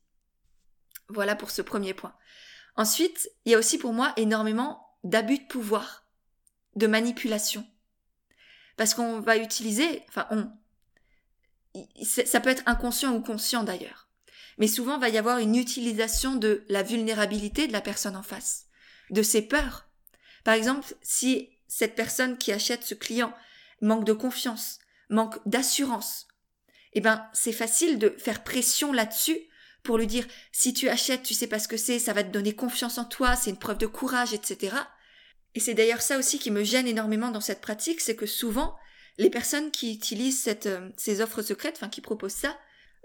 Voilà 1.07 1.36
pour 1.36 1.51
ce 1.51 1.62
premier 1.62 1.93
point. 1.93 2.13
Ensuite, 2.75 3.29
il 3.45 3.51
y 3.51 3.55
a 3.55 3.59
aussi 3.59 3.77
pour 3.77 3.93
moi 3.93 4.13
énormément 4.15 4.86
d'abus 5.03 5.39
de 5.39 5.48
pouvoir, 5.48 6.05
de 6.75 6.88
manipulation. 6.88 7.65
Parce 8.77 8.93
qu'on 8.93 9.19
va 9.19 9.38
utiliser, 9.38 10.05
enfin 10.07 10.27
on, 10.31 10.51
ça 12.03 12.39
peut 12.39 12.50
être 12.50 12.63
inconscient 12.65 13.13
ou 13.13 13.21
conscient 13.21 13.63
d'ailleurs. 13.63 14.07
Mais 14.57 14.67
souvent, 14.67 14.98
va 14.98 15.09
y 15.09 15.17
avoir 15.17 15.39
une 15.39 15.55
utilisation 15.55 16.36
de 16.36 16.63
la 16.67 16.83
vulnérabilité 16.83 17.67
de 17.67 17.74
la 17.74 17.81
personne 17.81 18.15
en 18.15 18.24
face, 18.24 18.67
de 19.09 19.24
ses 19.24 19.41
peurs. 19.41 19.88
Par 20.43 20.53
exemple, 20.53 20.93
si 21.01 21.50
cette 21.70 21.96
personne 21.96 22.38
qui 22.38 22.52
achète 22.52 22.84
ce 22.84 22.96
client 22.96 23.34
manque 23.82 24.04
de 24.04 24.12
confiance, 24.12 24.80
manque 25.10 25.40
d'assurance, 25.46 26.28
eh 26.94 27.00
ben, 27.00 27.26
c'est 27.32 27.54
facile 27.54 28.00
de 28.00 28.10
faire 28.18 28.44
pression 28.44 28.92
là-dessus 28.92 29.38
pour 29.84 29.98
lui 29.98 30.08
dire 30.08 30.26
si 30.52 30.74
tu 30.74 30.90
achètes, 30.90 31.24
tu 31.24 31.34
sais 31.34 31.48
pas 31.48 31.60
ce 31.60 31.68
que 31.68 31.78
c'est, 31.78 32.00
ça 32.00 32.12
va 32.12 32.24
te 32.24 32.32
donner 32.32 32.54
confiance 32.54 32.98
en 32.98 33.06
toi, 33.06 33.36
c'est 33.36 33.52
une 33.52 33.60
preuve 33.60 33.78
de 33.78 33.88
courage, 33.88 34.34
etc. 34.34 34.76
Et 35.56 35.60
c'est 35.60 35.76
d'ailleurs 35.76 36.02
ça 36.02 36.18
aussi 36.18 36.40
qui 36.40 36.52
me 36.52 36.64
gêne 36.64 36.88
énormément 36.88 37.32
dans 37.32 37.42
cette 37.42 37.62
pratique, 37.62 38.02
c'est 38.02 38.16
que 38.16 38.26
souvent, 38.26 38.76
les 39.18 39.30
personnes 39.30 39.72
qui 39.72 39.94
utilisent 39.94 40.50
euh, 40.66 40.90
ces 40.98 41.22
offres 41.22 41.42
secrètes, 41.42 41.76
enfin 41.78 41.90
qui 41.90 42.02
proposent 42.02 42.34
ça, 42.34 42.58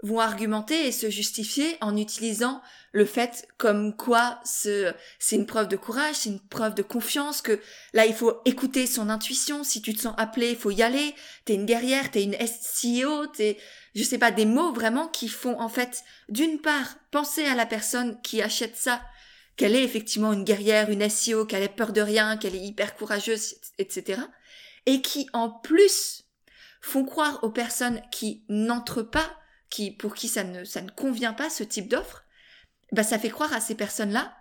vont 0.05 0.19
argumenter 0.19 0.87
et 0.87 0.91
se 0.91 1.09
justifier 1.09 1.77
en 1.81 1.97
utilisant 1.97 2.61
le 2.91 3.05
fait 3.05 3.47
comme 3.57 3.95
quoi 3.95 4.39
c'est 4.43 4.93
une 5.31 5.45
preuve 5.45 5.67
de 5.67 5.77
courage, 5.77 6.15
c'est 6.15 6.29
une 6.29 6.39
preuve 6.39 6.75
de 6.75 6.83
confiance, 6.83 7.41
que 7.41 7.59
là 7.93 8.05
il 8.05 8.13
faut 8.13 8.39
écouter 8.45 8.87
son 8.87 9.09
intuition, 9.09 9.63
si 9.63 9.81
tu 9.81 9.93
te 9.93 10.01
sens 10.01 10.13
appelé, 10.17 10.51
il 10.51 10.55
faut 10.57 10.71
y 10.71 10.83
aller, 10.83 11.15
t'es 11.43 11.55
une 11.55 11.65
guerrière, 11.65 12.11
t'es 12.11 12.23
une 12.23 12.35
SEO, 12.35 13.27
t'es, 13.27 13.57
je 13.95 14.03
sais 14.03 14.19
pas, 14.19 14.31
des 14.31 14.45
mots 14.45 14.71
vraiment 14.71 15.07
qui 15.07 15.27
font 15.27 15.59
en 15.59 15.69
fait, 15.69 16.03
d'une 16.29 16.61
part, 16.61 16.97
penser 17.11 17.43
à 17.45 17.55
la 17.55 17.65
personne 17.65 18.21
qui 18.21 18.41
achète 18.41 18.77
ça, 18.77 19.01
qu'elle 19.57 19.75
est 19.75 19.83
effectivement 19.83 20.33
une 20.33 20.43
guerrière, 20.43 20.89
une 20.89 21.09
SEO, 21.09 21.45
qu'elle 21.45 21.63
ait 21.63 21.69
peur 21.69 21.93
de 21.93 22.01
rien, 22.01 22.37
qu'elle 22.37 22.55
est 22.55 22.63
hyper 22.63 22.95
courageuse, 22.95 23.55
etc. 23.79 24.21
Et 24.85 25.01
qui 25.01 25.27
en 25.33 25.49
plus 25.49 26.25
font 26.81 27.05
croire 27.05 27.43
aux 27.43 27.49
personnes 27.49 28.01
qui 28.11 28.43
n'entrent 28.47 29.01
pas 29.01 29.35
qui, 29.75 29.91
pour 29.91 30.15
qui 30.15 30.29
ça 30.29 30.45
ne, 30.45 30.63
ça 30.63 30.81
ne 30.81 30.89
convient 30.89 31.33
pas 31.33 31.49
ce 31.49 31.61
type 31.61 31.89
d'offre, 31.89 32.23
bah 32.93 33.03
ça 33.03 33.19
fait 33.19 33.29
croire 33.29 33.51
à 33.51 33.59
ces 33.59 33.75
personnes-là 33.75 34.33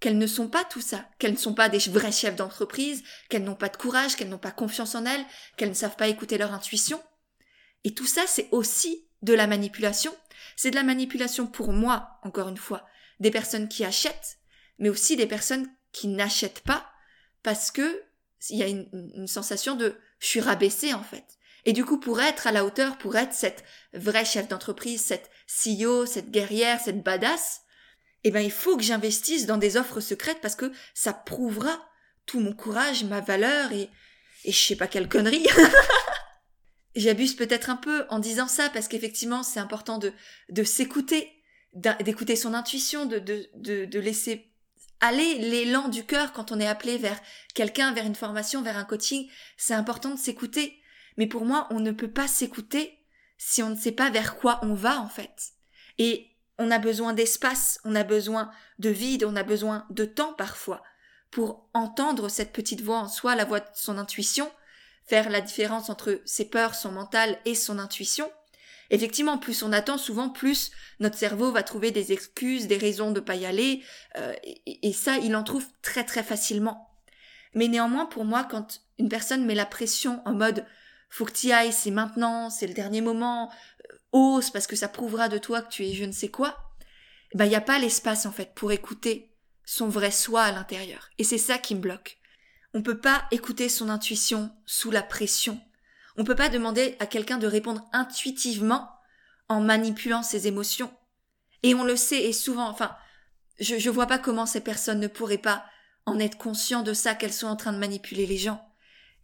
qu'elles 0.00 0.16
ne 0.16 0.26
sont 0.26 0.48
pas 0.48 0.64
tout 0.64 0.80
ça, 0.80 1.06
qu'elles 1.18 1.32
ne 1.32 1.36
sont 1.36 1.52
pas 1.52 1.68
des 1.68 1.78
vrais 1.90 2.12
chefs 2.12 2.36
d'entreprise, 2.36 3.02
qu'elles 3.28 3.44
n'ont 3.44 3.54
pas 3.54 3.68
de 3.68 3.76
courage, 3.76 4.16
qu'elles 4.16 4.30
n'ont 4.30 4.38
pas 4.38 4.50
confiance 4.50 4.94
en 4.94 5.04
elles, 5.04 5.26
qu'elles 5.58 5.68
ne 5.68 5.74
savent 5.74 5.96
pas 5.96 6.08
écouter 6.08 6.38
leur 6.38 6.54
intuition. 6.54 7.02
Et 7.84 7.92
tout 7.92 8.06
ça, 8.06 8.22
c'est 8.26 8.48
aussi 8.50 9.06
de 9.20 9.34
la 9.34 9.46
manipulation. 9.46 10.14
C'est 10.56 10.70
de 10.70 10.76
la 10.76 10.84
manipulation 10.84 11.46
pour 11.46 11.72
moi, 11.72 12.18
encore 12.22 12.48
une 12.48 12.56
fois, 12.56 12.86
des 13.20 13.30
personnes 13.30 13.68
qui 13.68 13.84
achètent, 13.84 14.38
mais 14.78 14.88
aussi 14.88 15.16
des 15.16 15.26
personnes 15.26 15.68
qui 15.92 16.08
n'achètent 16.08 16.60
pas 16.60 16.90
parce 17.42 17.70
que 17.70 18.04
il 18.48 18.56
y 18.56 18.62
a 18.62 18.68
une, 18.68 18.88
une 18.92 19.26
sensation 19.26 19.74
de 19.74 19.98
je 20.18 20.28
suis 20.28 20.40
rabaissée 20.40 20.94
en 20.94 21.02
fait. 21.02 21.37
Et 21.68 21.74
du 21.74 21.84
coup, 21.84 22.00
pour 22.00 22.18
être 22.22 22.46
à 22.46 22.52
la 22.52 22.64
hauteur, 22.64 22.96
pour 22.96 23.14
être 23.16 23.34
cette 23.34 23.62
vraie 23.92 24.24
chef 24.24 24.48
d'entreprise, 24.48 25.04
cette 25.04 25.30
CEO, 25.46 26.06
cette 26.06 26.30
guerrière, 26.30 26.80
cette 26.80 27.02
badass, 27.02 27.60
eh 28.24 28.30
ben, 28.30 28.40
il 28.40 28.50
faut 28.50 28.78
que 28.78 28.82
j'investisse 28.82 29.44
dans 29.44 29.58
des 29.58 29.76
offres 29.76 30.00
secrètes 30.00 30.40
parce 30.40 30.54
que 30.54 30.72
ça 30.94 31.12
prouvera 31.12 31.78
tout 32.24 32.40
mon 32.40 32.54
courage, 32.54 33.04
ma 33.04 33.20
valeur 33.20 33.70
et, 33.72 33.90
et 34.46 34.52
je 34.52 34.58
sais 34.58 34.76
pas 34.76 34.86
quelle 34.86 35.10
connerie. 35.10 35.46
J'abuse 36.96 37.36
peut-être 37.36 37.68
un 37.68 37.76
peu 37.76 38.06
en 38.08 38.18
disant 38.18 38.48
ça 38.48 38.70
parce 38.70 38.88
qu'effectivement, 38.88 39.42
c'est 39.42 39.60
important 39.60 39.98
de, 39.98 40.14
de 40.48 40.64
s'écouter, 40.64 41.30
d'écouter 41.74 42.36
son 42.36 42.54
intuition, 42.54 43.04
de, 43.04 43.18
de, 43.18 43.46
de, 43.56 43.84
de 43.84 44.00
laisser 44.00 44.50
aller 45.00 45.34
l'élan 45.34 45.88
du 45.88 46.06
cœur 46.06 46.32
quand 46.32 46.50
on 46.50 46.60
est 46.60 46.66
appelé 46.66 46.96
vers 46.96 47.20
quelqu'un, 47.54 47.92
vers 47.92 48.06
une 48.06 48.14
formation, 48.14 48.62
vers 48.62 48.78
un 48.78 48.84
coaching. 48.84 49.28
C'est 49.58 49.74
important 49.74 50.14
de 50.14 50.18
s'écouter 50.18 50.80
mais 51.18 51.26
pour 51.26 51.44
moi, 51.44 51.66
on 51.70 51.80
ne 51.80 51.90
peut 51.90 52.10
pas 52.10 52.28
s'écouter 52.28 52.98
si 53.36 53.62
on 53.62 53.70
ne 53.70 53.76
sait 53.76 53.92
pas 53.92 54.08
vers 54.08 54.36
quoi 54.36 54.60
on 54.62 54.72
va, 54.72 55.00
en 55.00 55.08
fait. 55.08 55.52
Et 55.98 56.28
on 56.58 56.70
a 56.70 56.78
besoin 56.78 57.12
d'espace, 57.12 57.80
on 57.84 57.94
a 57.94 58.04
besoin 58.04 58.50
de 58.78 58.88
vide, 58.88 59.24
on 59.24 59.36
a 59.36 59.42
besoin 59.42 59.86
de 59.90 60.04
temps 60.04 60.32
parfois 60.32 60.82
pour 61.30 61.68
entendre 61.74 62.28
cette 62.28 62.52
petite 62.52 62.80
voix 62.80 62.98
en 62.98 63.08
soi, 63.08 63.34
la 63.34 63.44
voix 63.44 63.60
de 63.60 63.66
son 63.74 63.98
intuition, 63.98 64.50
faire 65.04 65.28
la 65.28 65.40
différence 65.40 65.90
entre 65.90 66.20
ses 66.24 66.48
peurs, 66.48 66.74
son 66.74 66.92
mental 66.92 67.38
et 67.44 67.54
son 67.54 67.78
intuition. 67.78 68.30
Effectivement, 68.90 69.38
plus 69.38 69.62
on 69.62 69.72
attend, 69.72 69.98
souvent 69.98 70.30
plus 70.30 70.70
notre 71.00 71.18
cerveau 71.18 71.52
va 71.52 71.62
trouver 71.62 71.90
des 71.90 72.12
excuses, 72.12 72.66
des 72.66 72.78
raisons 72.78 73.10
de 73.10 73.20
pas 73.20 73.34
y 73.34 73.44
aller, 73.44 73.82
euh, 74.16 74.34
et, 74.66 74.92
ça, 74.92 75.18
il 75.18 75.36
en 75.36 75.44
trouve 75.44 75.66
très 75.82 76.04
très 76.04 76.22
facilement. 76.22 76.90
Mais 77.54 77.68
néanmoins, 77.68 78.06
pour 78.06 78.24
moi, 78.24 78.44
quand 78.44 78.80
une 78.98 79.08
personne 79.08 79.44
met 79.44 79.54
la 79.54 79.66
pression 79.66 80.22
en 80.24 80.32
mode 80.32 80.64
faut 81.08 81.24
que 81.24 81.32
tu 81.32 81.50
ailles, 81.50 81.72
c'est 81.72 81.90
maintenant, 81.90 82.50
c'est 82.50 82.66
le 82.66 82.74
dernier 82.74 83.00
moment, 83.00 83.50
euh, 83.90 83.96
ose 84.12 84.50
parce 84.50 84.66
que 84.66 84.76
ça 84.76 84.88
prouvera 84.88 85.28
de 85.28 85.38
toi 85.38 85.62
que 85.62 85.70
tu 85.70 85.86
es 85.86 85.94
je 85.94 86.04
ne 86.04 86.12
sais 86.12 86.28
quoi, 86.28 86.56
ben 87.34 87.44
il 87.44 87.50
n'y 87.50 87.56
a 87.56 87.60
pas 87.60 87.78
l'espace 87.78 88.26
en 88.26 88.32
fait 88.32 88.54
pour 88.54 88.72
écouter 88.72 89.34
son 89.64 89.88
vrai 89.88 90.10
soi 90.10 90.42
à 90.42 90.52
l'intérieur. 90.52 91.10
Et 91.18 91.24
c'est 91.24 91.38
ça 91.38 91.58
qui 91.58 91.74
me 91.74 91.80
bloque. 91.80 92.18
On 92.74 92.82
peut 92.82 93.00
pas 93.00 93.26
écouter 93.30 93.68
son 93.68 93.88
intuition 93.88 94.50
sous 94.66 94.90
la 94.90 95.02
pression. 95.02 95.60
On 96.16 96.24
peut 96.24 96.34
pas 96.34 96.48
demander 96.48 96.96
à 97.00 97.06
quelqu'un 97.06 97.38
de 97.38 97.46
répondre 97.46 97.86
intuitivement 97.92 98.90
en 99.48 99.60
manipulant 99.60 100.22
ses 100.22 100.46
émotions. 100.46 100.92
Et 101.62 101.74
on 101.74 101.84
le 101.84 101.96
sait, 101.96 102.24
et 102.24 102.32
souvent, 102.32 102.68
enfin, 102.68 102.96
je, 103.58 103.78
je 103.78 103.90
vois 103.90 104.06
pas 104.06 104.18
comment 104.18 104.46
ces 104.46 104.60
personnes 104.60 105.00
ne 105.00 105.06
pourraient 105.06 105.38
pas 105.38 105.64
en 106.06 106.18
être 106.18 106.38
conscients 106.38 106.82
de 106.82 106.92
ça 106.92 107.14
qu'elles 107.14 107.32
sont 107.32 107.46
en 107.46 107.56
train 107.56 107.72
de 107.72 107.78
manipuler 107.78 108.26
les 108.26 108.38
gens. 108.38 108.67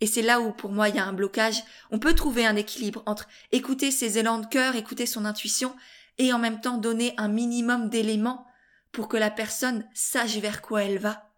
Et 0.05 0.07
c'est 0.07 0.21
là 0.21 0.43
où 0.43 0.53
pour 0.53 0.71
moi 0.71 0.91
il 0.91 0.97
y 0.97 0.99
a 0.99 1.07
un 1.07 1.15
blocage. 1.15 1.65
On 1.91 1.99
peut 1.99 2.15
trouver 2.15 2.45
un 2.45 2.57
équilibre 2.57 3.03
entre 3.07 3.27
écouter 3.53 3.91
ses 3.91 4.19
élans 4.19 4.37
de 4.37 4.45
cœur, 4.45 4.77
écouter 4.77 5.07
son 5.07 5.25
intuition, 5.25 5.75
et 6.19 6.31
en 6.35 6.39
même 6.39 6.61
temps 6.61 6.77
donner 6.77 7.15
un 7.17 7.29
minimum 7.29 7.89
d'éléments 7.89 8.47
pour 8.93 9.09
que 9.09 9.17
la 9.17 9.31
personne 9.31 9.89
sache 9.95 10.37
vers 10.37 10.61
quoi 10.61 10.85
elle 10.85 10.99
va. 10.99 11.31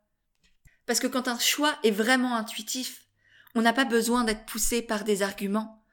Parce 0.85 0.99
que 0.99 1.07
quand 1.07 1.29
un 1.29 1.39
choix 1.39 1.79
est 1.85 1.93
vraiment 1.93 2.35
intuitif, 2.35 3.07
on 3.55 3.63
n'a 3.63 3.73
pas 3.73 3.85
besoin 3.85 4.25
d'être 4.25 4.47
poussé 4.47 4.83
par 4.83 5.05
des 5.05 5.23
arguments. 5.23 5.85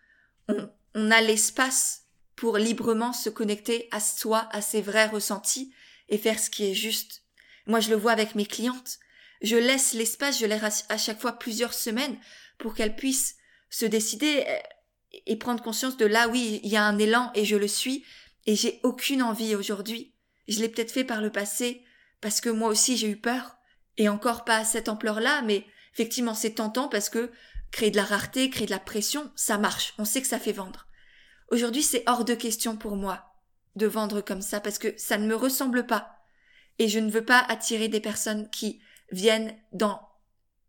On, 0.47 1.11
a 1.11 1.21
l'espace 1.21 2.05
pour 2.35 2.57
librement 2.57 3.13
se 3.13 3.29
connecter 3.29 3.87
à 3.91 3.99
soi, 3.99 4.49
à 4.51 4.63
ses 4.63 4.81
vrais 4.81 5.05
ressentis 5.05 5.71
et 6.09 6.17
faire 6.17 6.39
ce 6.39 6.49
qui 6.49 6.65
est 6.65 6.73
juste. 6.73 7.21
Moi, 7.67 7.81
je 7.81 7.91
le 7.91 7.97
vois 7.97 8.13
avec 8.13 8.33
mes 8.33 8.47
clientes. 8.47 8.97
Je 9.43 9.57
laisse 9.57 9.93
l'espace, 9.93 10.39
je 10.39 10.45
laisse 10.45 10.85
à 10.89 10.97
chaque 10.97 11.19
fois 11.19 11.33
plusieurs 11.33 11.73
semaines 11.73 12.17
pour 12.57 12.75
qu'elle 12.75 12.95
puisse 12.95 13.35
se 13.69 13.85
décider 13.85 14.45
euh, 14.47 14.57
et 15.25 15.35
prendre 15.35 15.63
conscience 15.63 15.97
de 15.97 16.05
là, 16.05 16.27
oui, 16.27 16.59
il 16.63 16.69
y 16.69 16.77
a 16.77 16.85
un 16.85 16.97
élan 16.97 17.31
et 17.35 17.45
je 17.45 17.55
le 17.55 17.67
suis 17.67 18.05
et 18.45 18.55
j'ai 18.55 18.79
aucune 18.83 19.23
envie 19.23 19.55
aujourd'hui. 19.55 20.13
Je 20.47 20.59
l'ai 20.59 20.69
peut-être 20.69 20.91
fait 20.91 21.03
par 21.03 21.21
le 21.21 21.31
passé 21.31 21.83
parce 22.21 22.41
que 22.41 22.49
moi 22.49 22.69
aussi 22.69 22.97
j'ai 22.97 23.09
eu 23.09 23.17
peur 23.17 23.57
et 23.97 24.09
encore 24.09 24.43
pas 24.43 24.57
à 24.57 24.65
cette 24.65 24.89
ampleur-là, 24.89 25.41
mais 25.43 25.65
effectivement 25.93 26.33
c'est 26.33 26.55
tentant 26.55 26.87
parce 26.87 27.09
que 27.09 27.31
créer 27.71 27.91
de 27.91 27.97
la 27.97 28.03
rareté, 28.03 28.49
créer 28.49 28.65
de 28.65 28.71
la 28.71 28.79
pression, 28.79 29.31
ça 29.35 29.57
marche. 29.57 29.93
On 29.97 30.05
sait 30.05 30.21
que 30.21 30.27
ça 30.27 30.39
fait 30.39 30.51
vendre. 30.51 30.87
Aujourd'hui, 31.49 31.83
c'est 31.83 32.03
hors 32.07 32.23
de 32.23 32.35
question 32.35 32.77
pour 32.77 32.95
moi 32.95 33.33
de 33.75 33.87
vendre 33.87 34.21
comme 34.21 34.41
ça 34.41 34.59
parce 34.59 34.77
que 34.77 34.93
ça 34.97 35.17
ne 35.17 35.27
me 35.27 35.35
ressemble 35.35 35.85
pas. 35.85 36.17
Et 36.79 36.87
je 36.87 36.99
ne 36.99 37.11
veux 37.11 37.25
pas 37.25 37.39
attirer 37.39 37.87
des 37.87 37.99
personnes 37.99 38.49
qui 38.49 38.81
viennent 39.11 39.55
dans 39.71 40.01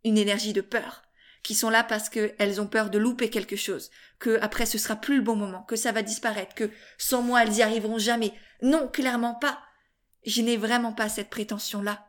une 0.05 0.19
énergie 0.19 0.53
de 0.53 0.61
peur 0.61 1.04
qui 1.45 1.55
sont 1.55 1.71
là 1.71 1.85
parce 1.85 2.09
qu'elles 2.09 2.61
ont 2.61 2.67
peur 2.67 2.91
de 2.91 2.99
louper 2.99 3.31
quelque 3.31 3.55
chose, 3.55 3.91
que 4.19 4.41
après 4.41 4.67
ce 4.67 4.79
sera 4.79 4.97
plus 4.97 5.17
le 5.17 5.23
bon 5.23 5.37
moment, 5.37 5.63
que 5.63 5.77
ça 5.77 5.93
va 5.93 6.03
disparaître, 6.03 6.55
que 6.55 6.71
sans 6.99 7.23
moi 7.23 7.45
elles 7.45 7.57
y 7.57 7.63
arriveront 7.63 7.99
jamais. 7.99 8.33
Non, 8.63 8.89
clairement 8.89 9.35
pas. 9.35 9.61
Je 10.27 10.41
n'ai 10.41 10.57
vraiment 10.57 10.95
pas 10.95 11.11
cette 11.11 11.29
prétention-là. 11.29 12.09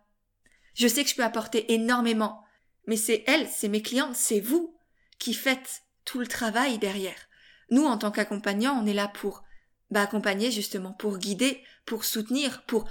Je 0.74 0.88
sais 0.88 1.04
que 1.04 1.10
je 1.10 1.16
peux 1.16 1.24
apporter 1.24 1.74
énormément, 1.74 2.44
mais 2.88 2.96
c'est 2.96 3.26
elles, 3.28 3.48
c'est 3.50 3.68
mes 3.68 3.82
clientes, 3.82 4.16
c'est 4.16 4.40
vous 4.40 4.74
qui 5.20 5.34
faites 5.34 5.84
tout 6.06 6.20
le 6.20 6.28
travail 6.28 6.78
derrière. 6.78 7.28
Nous, 7.72 7.84
en 7.84 7.98
tant 7.98 8.12
qu'accompagnants, 8.12 8.80
on 8.82 8.88
est 8.88 8.94
là 8.94 9.10
pour 9.10 9.44
bah, 9.92 10.02
accompagner 10.02 10.50
justement, 10.50 10.94
pour 10.94 11.18
guider, 11.18 11.62
pour 11.86 12.06
soutenir, 12.06 12.64
pour 12.66 12.88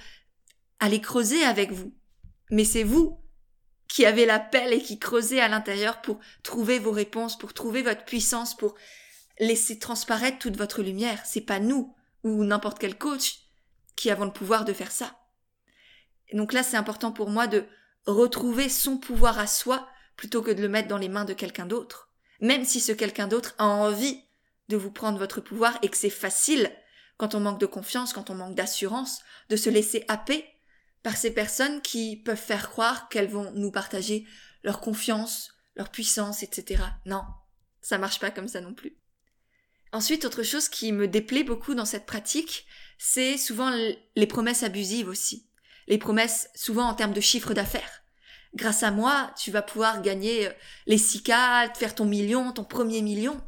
aller 0.79 1.01
creuser 1.01 1.43
avec 1.43 1.73
vous. 1.73 1.95
Mais 2.51 2.65
c'est 2.65 2.83
vous 2.83 3.24
qui 3.89 4.07
avait 4.07 4.27
la 4.27 4.41
pelle 4.41 4.73
et 4.73 4.83
qui 4.83 4.99
creusait 4.99 5.41
à 5.41 5.49
l'intérieur 5.49 6.01
pour 6.01 6.19
trouver 6.43 6.79
vos 6.79 6.91
réponses, 6.91 7.39
pour 7.39 7.55
trouver 7.55 7.83
votre 7.83 8.05
puissance, 8.05 8.57
pour 8.57 8.75
laisser 9.39 9.79
transparaître 9.79 10.39
toute 10.39 10.57
votre 10.57 10.83
lumière. 10.83 11.21
C'est 11.25 11.41
pas 11.41 11.61
nous 11.61 11.95
ou 12.23 12.45
n'importe 12.45 12.79
quel 12.79 12.97
coach 12.97 13.41
qui 13.97 14.11
avons 14.11 14.25
le 14.25 14.33
pouvoir 14.33 14.65
de 14.65 14.73
faire 14.73 14.91
ça. 14.91 15.17
Donc 16.33 16.53
là, 16.53 16.63
c'est 16.63 16.77
important 16.77 17.13
pour 17.13 17.31
moi 17.31 17.47
de 17.47 17.65
retrouver 18.07 18.69
son 18.69 18.97
pouvoir 18.97 19.39
à 19.39 19.47
soi 19.47 19.89
plutôt 20.17 20.43
que 20.43 20.51
de 20.51 20.63
le 20.63 20.69
mettre 20.69 20.89
dans 20.89 20.99
les 20.99 21.09
mains 21.09 21.25
de 21.25 21.33
quelqu'un 21.33 21.67
d'autre. 21.67 22.11
Même 22.41 22.65
si 22.65 22.81
ce 22.81 22.93
quelqu'un 22.93 23.29
d'autre 23.29 23.55
a 23.59 23.67
envie 23.67 24.23
de 24.69 24.77
vous 24.77 24.91
prendre 24.91 25.19
votre 25.19 25.41
pouvoir 25.41 25.79
et 25.83 25.89
que 25.89 25.97
c'est 25.97 26.11
facile, 26.11 26.73
quand 27.17 27.35
on 27.35 27.41
manque 27.41 27.61
de 27.61 27.67
confiance, 27.67 28.13
quand 28.13 28.31
on 28.31 28.35
manque 28.35 28.55
d'assurance, 28.55 29.21
de 29.49 29.57
se 29.57 29.71
laisser 29.71 30.05
happer 30.09 30.45
par 31.05 31.17
ces 31.17 31.33
personnes 31.33 31.83
qui 31.83 32.17
peuvent 32.17 32.37
faire 32.37 32.71
croire 32.71 33.09
qu'elles 33.09 33.29
vont 33.29 33.53
nous 33.53 33.71
partager 33.71 34.27
leur 34.65 34.81
confiance, 34.81 35.53
leur 35.77 35.91
puissance, 35.91 36.43
etc. 36.43 36.83
Non, 37.05 37.23
ça 37.83 37.99
marche 37.99 38.19
pas 38.19 38.31
comme 38.31 38.49
ça 38.49 38.63
non 38.63 38.75
plus. 38.75 38.97
Ensuite, 39.93 40.25
autre 40.25 40.43
chose 40.43 40.69
qui 40.69 40.91
me 40.91 41.07
déplaît 41.07 41.45
beaucoup 41.45 41.75
dans 41.75 41.85
cette 41.85 42.07
pratique, 42.07 42.67
c'est 42.99 43.37
souvent 43.37 43.71
les 44.17 44.27
promesses 44.27 44.63
abusives 44.63 45.07
aussi. 45.07 45.47
Les 45.87 45.99
promesses 45.99 46.49
souvent 46.55 46.89
en 46.89 46.95
termes 46.95 47.13
de 47.13 47.21
chiffre 47.21 47.53
d'affaires. 47.53 48.03
Grâce 48.55 48.83
à 48.83 48.91
moi, 48.91 49.33
tu 49.37 49.51
vas 49.51 49.63
pouvoir 49.63 50.01
gagner 50.01 50.47
euh, 50.47 50.53
les 50.87 50.97
6K, 50.97 51.77
faire 51.77 51.95
ton 51.95 52.07
million, 52.07 52.53
ton 52.53 52.65
premier 52.65 53.03
million. 53.03 53.41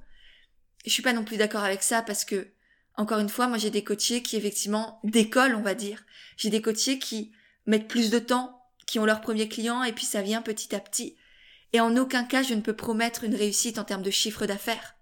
Je 0.84 0.90
suis 0.90 1.02
pas 1.02 1.12
non 1.12 1.24
plus 1.24 1.36
d'accord 1.36 1.64
avec 1.64 1.82
ça 1.82 2.02
parce 2.02 2.24
que, 2.24 2.48
encore 2.96 3.20
une 3.20 3.28
fois, 3.28 3.46
moi 3.46 3.56
j'ai 3.56 3.70
des 3.70 3.84
coachés 3.84 4.22
qui 4.22 4.36
effectivement 4.36 5.00
décollent, 5.04 5.54
on 5.54 5.62
va 5.62 5.74
dire. 5.74 6.04
J'ai 6.36 6.50
des 6.50 6.60
coachés 6.60 6.98
qui 6.98 7.32
mettent 7.66 7.88
plus 7.88 8.10
de 8.10 8.18
temps, 8.18 8.56
qui 8.86 8.98
ont 8.98 9.04
leur 9.04 9.20
premier 9.20 9.48
client 9.48 9.82
et 9.82 9.92
puis 9.92 10.04
ça 10.04 10.22
vient 10.22 10.42
petit 10.42 10.74
à 10.74 10.80
petit. 10.80 11.16
Et 11.72 11.80
en 11.80 11.96
aucun 11.96 12.24
cas 12.24 12.42
je 12.42 12.54
ne 12.54 12.60
peux 12.60 12.76
promettre 12.76 13.24
une 13.24 13.34
réussite 13.34 13.78
en 13.78 13.84
termes 13.84 14.02
de 14.02 14.10
chiffre 14.10 14.46
d'affaires. 14.46 14.94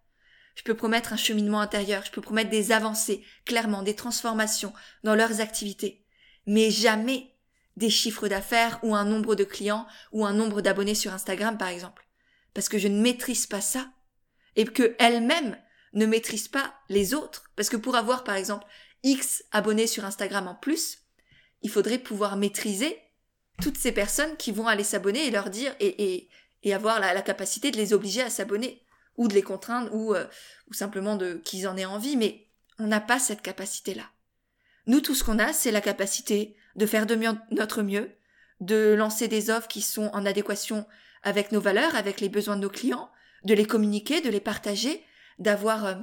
Je 0.54 0.62
peux 0.62 0.75
promettre 0.75 1.12
un 1.12 1.16
cheminement 1.16 1.61
intérieur, 1.61 2.04
je 2.04 2.11
peux 2.11 2.21
promettre 2.21 2.50
des 2.50 2.73
avancées, 2.73 3.25
clairement, 3.44 3.83
des 3.83 3.97
transformations 3.97 4.73
dans 5.02 5.14
leurs 5.14 5.40
activités. 5.40 6.06
Mais 6.47 6.71
jamais 6.71 7.35
des 7.76 7.90
chiffres 7.90 8.28
d'affaires 8.28 8.78
ou 8.83 8.94
un 8.94 9.04
nombre 9.04 9.35
de 9.35 9.44
clients 9.44 9.87
ou 10.12 10.25
un 10.25 10.33
nombre 10.33 10.61
d'abonnés 10.61 10.94
sur 10.94 11.12
Instagram, 11.12 11.59
par 11.59 11.68
exemple. 11.68 12.06
Parce 12.54 12.68
que 12.68 12.78
je 12.78 12.88
ne 12.88 13.00
maîtrise 13.00 13.47
pas 13.47 13.61
ça. 13.61 13.90
Et 14.56 14.64
que 14.64 14.94
elles-mêmes 15.00 15.59
ne 15.94 16.06
maîtrisent 16.06 16.49
pas 16.49 16.75
les 16.88 17.14
autres. 17.14 17.50
Parce 17.56 17.68
que 17.68 17.76
pour 17.76 17.97
avoir, 17.97 18.23
par 18.23 18.37
exemple, 18.37 18.66
X 19.02 19.42
abonnés 19.50 19.88
sur 19.88 20.04
Instagram 20.04 20.47
en 20.47 20.54
plus, 20.54 20.99
il 21.64 21.71
faudrait 21.71 21.99
pouvoir 21.99 22.37
maîtriser 22.37 22.97
toutes 23.61 23.78
ces 23.78 23.90
personnes 23.90 24.37
qui 24.37 24.52
vont 24.52 24.68
aller 24.68 24.85
s'abonner 24.85 25.26
et 25.26 25.30
leur 25.33 25.50
dire 25.50 25.75
et, 25.80 26.28
avoir 26.73 27.00
la, 27.00 27.21
capacité 27.23 27.71
de 27.71 27.76
les 27.76 27.92
obliger 27.92 28.23
à 28.23 28.30
s'abonner 28.30 28.83
ou 29.16 29.28
de 29.28 29.35
les 29.35 29.42
contraindre 29.42 29.92
ou, 29.92 30.14
euh, 30.14 30.26
simplement 30.71 31.16
de 31.16 31.35
qu'ils 31.44 31.68
en 31.68 31.76
aient 31.76 31.85
envie. 31.85 32.16
Mais 32.16 32.47
on 32.78 32.87
n'a 32.87 33.00
pas 33.00 33.18
cette 33.18 33.42
capacité 33.42 33.94
là 33.94 34.04
nous 34.87 35.00
tout 35.00 35.14
ce 35.14 35.25
qu'on 35.25 35.38
a 35.38 35.52
c'est 35.52 35.71
la 35.71 35.80
capacité 35.80 36.56
de 36.76 36.87
faire 36.87 37.06
de 37.06 37.14
mieux, 37.14 37.33
notre 37.50 37.83
mieux 37.83 38.11
de 38.61 38.94
lancer 38.94 39.28
des 39.28 39.50
offres 39.50 39.68
qui 39.68 39.83
sont 39.83 40.11
en 40.12 40.26
adéquation 40.26 40.87
avec 41.23 41.52
nos 41.52 41.61
valeurs 41.61 41.94
avec 41.94 42.21
les 42.21 42.28
besoins 42.28 42.56
de 42.56 42.62
nos 42.62 42.71
clients 42.71 43.11
de 43.44 43.54
les 43.54 43.66
communiquer 43.66 44.21
de 44.21 44.30
les 44.30 44.40
partager 44.40 45.04
d'avoir 45.38 45.87
euh, 45.87 45.94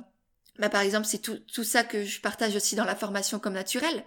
bah 0.59 0.69
par 0.69 0.81
exemple 0.81 1.05
c'est 1.05 1.19
tout, 1.19 1.39
tout 1.53 1.63
ça 1.63 1.83
que 1.83 2.03
je 2.03 2.21
partage 2.21 2.55
aussi 2.55 2.75
dans 2.75 2.85
la 2.85 2.95
formation 2.95 3.39
comme 3.39 3.53
naturelle 3.53 4.03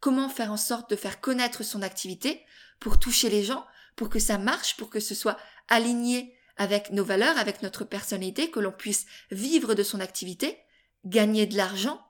comment 0.00 0.28
faire 0.28 0.52
en 0.52 0.56
sorte 0.56 0.90
de 0.90 0.96
faire 0.96 1.20
connaître 1.20 1.62
son 1.62 1.82
activité 1.82 2.44
pour 2.80 2.98
toucher 2.98 3.30
les 3.30 3.42
gens, 3.42 3.66
pour 3.96 4.08
que 4.08 4.18
ça 4.18 4.38
marche, 4.38 4.76
pour 4.76 4.90
que 4.90 5.00
ce 5.00 5.14
soit 5.14 5.36
aligné 5.68 6.34
avec 6.56 6.90
nos 6.90 7.04
valeurs, 7.04 7.38
avec 7.38 7.62
notre 7.62 7.84
personnalité, 7.84 8.50
que 8.50 8.60
l'on 8.60 8.72
puisse 8.72 9.06
vivre 9.30 9.74
de 9.74 9.82
son 9.82 10.00
activité, 10.00 10.58
gagner 11.04 11.46
de 11.46 11.56
l'argent. 11.56 12.04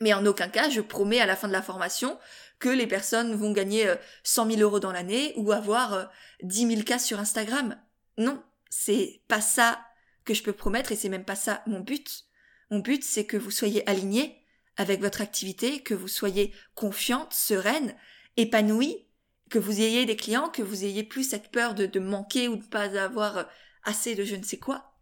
Mais 0.00 0.14
en 0.14 0.26
aucun 0.26 0.48
cas, 0.48 0.68
je 0.68 0.80
promets 0.80 1.20
à 1.20 1.26
la 1.26 1.36
fin 1.36 1.48
de 1.48 1.52
la 1.52 1.62
formation 1.62 2.18
que 2.58 2.68
les 2.68 2.86
personnes 2.86 3.34
vont 3.34 3.52
gagner 3.52 3.92
100 4.24 4.46
euh, 4.46 4.50
000 4.50 4.62
euros 4.62 4.80
dans 4.80 4.92
l'année 4.92 5.32
ou 5.36 5.52
avoir 5.52 6.10
10 6.42 6.64
euh, 6.64 6.68
000 6.70 6.82
cas 6.82 6.98
sur 6.98 7.18
Instagram. 7.18 7.78
Non, 8.18 8.42
c'est 8.70 9.22
pas 9.28 9.40
ça 9.40 9.80
que 10.24 10.34
je 10.34 10.42
peux 10.42 10.52
promettre 10.52 10.92
et 10.92 10.96
c'est 10.96 11.08
même 11.08 11.24
pas 11.24 11.36
ça 11.36 11.62
mon 11.66 11.80
but. 11.80 12.24
Mon 12.70 12.80
but, 12.80 13.04
c'est 13.04 13.26
que 13.26 13.36
vous 13.36 13.50
soyez 13.50 13.88
alignés 13.88 14.42
avec 14.76 15.00
votre 15.00 15.20
activité, 15.20 15.80
que 15.80 15.94
vous 15.94 16.08
soyez 16.08 16.52
confiante, 16.74 17.32
sereine, 17.32 17.96
épanouie, 18.36 19.06
que 19.50 19.58
vous 19.58 19.80
ayez 19.80 20.06
des 20.06 20.16
clients, 20.16 20.48
que 20.48 20.62
vous 20.62 20.84
ayez 20.84 21.04
plus 21.04 21.24
cette 21.24 21.50
peur 21.50 21.74
de, 21.74 21.98
manquer 21.98 22.48
ou 22.48 22.56
de 22.56 22.64
pas 22.64 22.98
avoir 23.00 23.38
euh, 23.38 23.44
assez 23.84 24.14
de 24.14 24.24
je 24.24 24.36
ne 24.36 24.42
sais 24.42 24.58
quoi. 24.58 24.92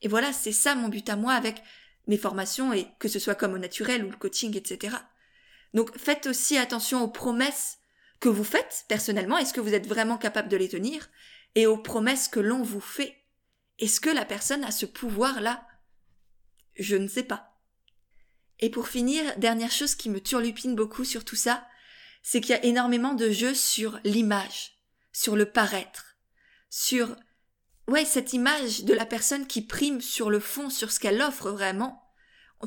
Et 0.00 0.08
voilà, 0.08 0.32
c'est 0.32 0.52
ça 0.52 0.74
mon 0.74 0.88
but 0.88 1.08
à 1.08 1.16
moi 1.16 1.32
avec 1.32 1.62
mes 2.06 2.16
formations 2.16 2.72
et 2.72 2.88
que 2.98 3.08
ce 3.08 3.18
soit 3.18 3.34
comme 3.34 3.54
au 3.54 3.58
naturel 3.58 4.04
ou 4.04 4.10
le 4.10 4.16
coaching, 4.16 4.56
etc. 4.56 4.96
Donc 5.74 5.96
faites 5.98 6.26
aussi 6.26 6.56
attention 6.56 7.02
aux 7.02 7.08
promesses 7.08 7.78
que 8.20 8.28
vous 8.28 8.44
faites 8.44 8.84
personnellement. 8.88 9.38
Est-ce 9.38 9.52
que 9.52 9.60
vous 9.60 9.74
êtes 9.74 9.86
vraiment 9.86 10.18
capable 10.18 10.48
de 10.48 10.56
les 10.56 10.68
tenir? 10.68 11.08
Et 11.54 11.66
aux 11.66 11.76
promesses 11.76 12.28
que 12.28 12.40
l'on 12.40 12.62
vous 12.62 12.80
fait. 12.80 13.16
Est-ce 13.78 14.00
que 14.00 14.10
la 14.10 14.24
personne 14.24 14.64
a 14.64 14.70
ce 14.70 14.86
pouvoir-là? 14.86 15.66
Je 16.76 16.96
ne 16.96 17.08
sais 17.08 17.24
pas. 17.24 17.51
Et 18.62 18.70
pour 18.70 18.88
finir, 18.88 19.24
dernière 19.38 19.72
chose 19.72 19.96
qui 19.96 20.08
me 20.08 20.20
turlupine 20.20 20.76
beaucoup 20.76 21.04
sur 21.04 21.24
tout 21.24 21.36
ça, 21.36 21.66
c'est 22.22 22.40
qu'il 22.40 22.50
y 22.50 22.58
a 22.58 22.64
énormément 22.64 23.12
de 23.12 23.28
jeux 23.28 23.54
sur 23.54 23.98
l'image, 24.04 24.78
sur 25.12 25.34
le 25.34 25.46
paraître, 25.46 26.16
sur 26.70 27.16
ouais, 27.88 28.04
cette 28.04 28.32
image 28.32 28.84
de 28.84 28.94
la 28.94 29.04
personne 29.04 29.48
qui 29.48 29.62
prime 29.62 30.00
sur 30.00 30.30
le 30.30 30.38
fond, 30.38 30.70
sur 30.70 30.92
ce 30.92 31.00
qu'elle 31.00 31.20
offre 31.20 31.50
vraiment. 31.50 31.98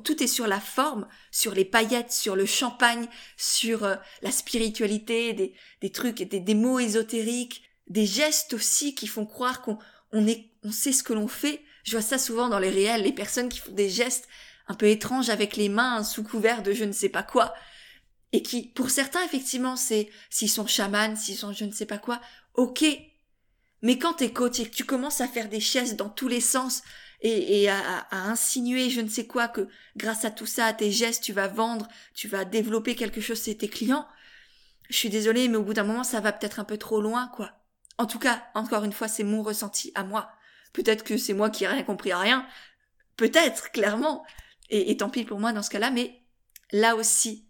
Tout 0.03 0.21
est 0.21 0.27
sur 0.27 0.47
la 0.47 0.59
forme, 0.59 1.07
sur 1.31 1.53
les 1.53 1.63
paillettes, 1.63 2.11
sur 2.11 2.35
le 2.35 2.45
champagne, 2.45 3.07
sur 3.37 3.85
euh, 3.85 3.95
la 4.21 4.31
spiritualité, 4.31 5.31
des, 5.31 5.53
des 5.79 5.91
trucs, 5.93 6.17
des, 6.17 6.41
des 6.41 6.53
mots 6.55 6.79
ésotériques, 6.79 7.63
des 7.87 8.05
gestes 8.05 8.53
aussi 8.53 8.95
qui 8.95 9.07
font 9.07 9.25
croire 9.25 9.61
qu'on 9.61 9.79
on 10.11 10.27
on 10.63 10.71
sait 10.73 10.91
ce 10.91 11.03
que 11.03 11.13
l'on 11.13 11.29
fait. 11.29 11.63
Je 11.85 11.91
vois 11.91 12.01
ça 12.01 12.17
souvent 12.17 12.49
dans 12.49 12.59
les 12.59 12.71
réels, 12.71 13.03
les 13.03 13.13
personnes 13.13 13.47
qui 13.47 13.59
font 13.59 13.71
des 13.71 13.89
gestes 13.89 14.27
un 14.67 14.73
peu 14.73 14.87
étrange 14.87 15.29
avec 15.29 15.55
les 15.55 15.69
mains 15.69 16.03
sous 16.03 16.23
couvert 16.23 16.63
de 16.63 16.73
je 16.73 16.83
ne 16.85 16.91
sais 16.91 17.09
pas 17.09 17.23
quoi. 17.23 17.53
Et 18.31 18.41
qui, 18.41 18.67
pour 18.67 18.89
certains, 18.89 19.23
effectivement, 19.23 19.75
c'est 19.75 20.09
s'ils 20.29 20.49
sont 20.49 20.67
chamans, 20.67 21.15
s'ils 21.15 21.37
sont 21.37 21.53
je 21.53 21.65
ne 21.65 21.71
sais 21.71 21.85
pas 21.85 21.97
quoi, 21.97 22.19
ok. 22.53 22.83
Mais 23.81 23.99
quand 23.99 24.13
t'es 24.13 24.31
coach 24.31 24.59
et 24.59 24.69
que 24.69 24.75
tu 24.75 24.83
commences 24.83 25.21
à 25.21 25.27
faire 25.27 25.49
des 25.49 25.59
chaises 25.59 25.95
dans 25.95 26.09
tous 26.09 26.27
les 26.27 26.41
sens 26.41 26.81
et, 27.21 27.69
à, 27.69 28.07
insinuer 28.11 28.89
je 28.89 29.01
ne 29.01 29.07
sais 29.07 29.25
quoi 29.25 29.47
que 29.47 29.67
grâce 29.95 30.25
à 30.25 30.31
tout 30.31 30.45
ça, 30.45 30.65
à 30.65 30.73
tes 30.73 30.91
gestes, 30.91 31.23
tu 31.23 31.33
vas 31.33 31.47
vendre, 31.47 31.87
tu 32.13 32.27
vas 32.27 32.45
développer 32.45 32.95
quelque 32.95 33.21
chose 33.21 33.43
chez 33.43 33.57
tes 33.57 33.69
clients, 33.69 34.07
je 34.89 34.97
suis 34.97 35.09
désolée, 35.09 35.47
mais 35.47 35.57
au 35.57 35.63
bout 35.63 35.73
d'un 35.73 35.83
moment, 35.83 36.03
ça 36.03 36.19
va 36.19 36.31
peut-être 36.31 36.59
un 36.59 36.63
peu 36.63 36.77
trop 36.77 37.01
loin, 37.01 37.27
quoi. 37.35 37.51
En 37.97 38.05
tout 38.05 38.19
cas, 38.19 38.45
encore 38.53 38.83
une 38.83 38.93
fois, 38.93 39.07
c'est 39.07 39.23
mon 39.23 39.41
ressenti 39.41 39.91
à 39.95 40.03
moi. 40.03 40.31
Peut-être 40.73 41.03
que 41.03 41.17
c'est 41.17 41.33
moi 41.33 41.49
qui 41.49 41.63
ai 41.63 41.67
rien 41.67 41.83
compris 41.83 42.11
à 42.11 42.19
rien. 42.19 42.45
Peut-être, 43.15 43.71
clairement. 43.71 44.25
Et, 44.69 44.97
tant 44.97 45.09
pis 45.09 45.25
pour 45.25 45.39
moi 45.39 45.53
dans 45.53 45.61
ce 45.61 45.69
cas-là, 45.69 45.91
mais 45.91 46.23
là 46.71 46.95
aussi, 46.95 47.47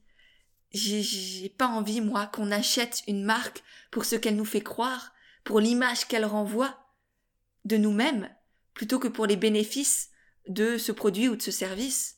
j'ai 0.71 1.49
pas 1.49 1.67
envie, 1.67 2.01
moi, 2.01 2.27
qu'on 2.27 2.51
achète 2.51 3.03
une 3.07 3.23
marque 3.23 3.63
pour 3.91 4.05
ce 4.05 4.15
qu'elle 4.15 4.35
nous 4.35 4.45
fait 4.45 4.61
croire, 4.61 5.13
pour 5.43 5.59
l'image 5.59 6.05
qu'elle 6.05 6.25
renvoie 6.25 6.77
de 7.63 7.77
nous-mêmes, 7.77 8.29
plutôt 8.73 8.99
que 8.99 9.07
pour 9.07 9.25
les 9.25 9.37
bénéfices 9.37 10.09
de 10.47 10.77
ce 10.77 10.91
produit 10.91 11.29
ou 11.29 11.35
de 11.35 11.41
ce 11.41 11.51
service. 11.51 12.17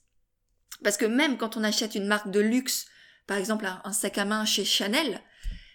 Parce 0.83 0.97
que 0.97 1.05
même 1.05 1.37
quand 1.37 1.57
on 1.57 1.63
achète 1.63 1.95
une 1.95 2.07
marque 2.07 2.31
de 2.31 2.39
luxe, 2.39 2.87
par 3.27 3.37
exemple 3.37 3.65
un 3.83 3.93
sac 3.93 4.17
à 4.17 4.25
main 4.25 4.45
chez 4.45 4.65
Chanel, 4.65 5.21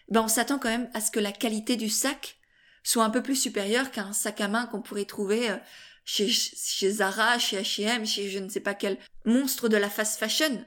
ben 0.09 0.23
on 0.23 0.29
s'attend 0.29 0.59
quand 0.59 0.69
même 0.69 0.91
à 0.95 1.01
ce 1.01 1.11
que 1.11 1.21
la 1.21 1.33
qualité 1.33 1.77
du 1.77 1.89
sac 1.89 2.39
soit 2.83 3.05
un 3.05 3.11
peu 3.11 3.23
plus 3.23 3.37
supérieure 3.37 3.91
qu'un 3.91 4.13
sac 4.13 4.41
à 4.41 4.49
main 4.49 4.67
qu'on 4.67 4.83
pourrait 4.83 5.05
trouver 5.05 5.51
euh, 5.51 5.57
chez, 6.05 6.29
chez 6.29 6.91
Zara, 6.91 7.39
chez 7.39 7.61
H&M, 7.61 8.07
chez 8.07 8.31
je 8.31 8.39
ne 8.39 8.49
sais 8.49 8.61
pas 8.61 8.75
quel 8.75 8.99
monstre 9.25 9.69
de 9.69 9.77
la 9.77 9.91
fast 9.91 10.19
fashion. 10.19 10.65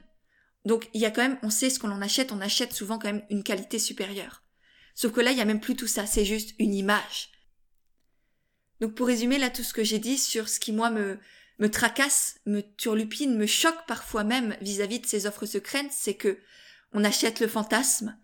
Donc 0.64 0.88
il 0.94 1.00
y 1.00 1.06
a 1.06 1.10
quand 1.10 1.22
même, 1.22 1.38
on 1.42 1.50
sait 1.50 1.70
ce 1.70 1.78
qu'on 1.78 1.90
en 1.90 2.02
achète, 2.02 2.32
on 2.32 2.40
achète 2.40 2.72
souvent 2.72 2.98
quand 2.98 3.12
même 3.12 3.26
une 3.30 3.44
qualité 3.44 3.78
supérieure. 3.78 4.42
Sauf 4.94 5.12
que 5.12 5.20
là, 5.20 5.30
il 5.30 5.38
y 5.38 5.42
a 5.42 5.44
même 5.44 5.60
plus 5.60 5.76
tout 5.76 5.86
ça, 5.86 6.06
c'est 6.06 6.24
juste 6.24 6.54
une 6.58 6.74
image. 6.74 7.30
Donc 8.80 8.94
pour 8.94 9.06
résumer 9.06 9.38
là 9.38 9.50
tout 9.50 9.62
ce 9.62 9.72
que 9.72 9.84
j'ai 9.84 9.98
dit 9.98 10.18
sur 10.18 10.48
ce 10.48 10.60
qui 10.60 10.72
moi 10.72 10.90
me 10.90 11.18
me 11.58 11.70
tracasse, 11.70 12.38
me 12.44 12.60
turlupine, 12.60 13.36
me 13.36 13.46
choque 13.46 13.86
parfois 13.86 14.24
même 14.24 14.56
vis-à-vis 14.60 15.00
de 15.00 15.06
ces 15.06 15.26
offres 15.26 15.46
secrètes, 15.46 15.90
c'est 15.90 16.14
que 16.14 16.38
on 16.92 17.04
achète 17.04 17.40
le 17.40 17.48
fantasme, 17.48 18.18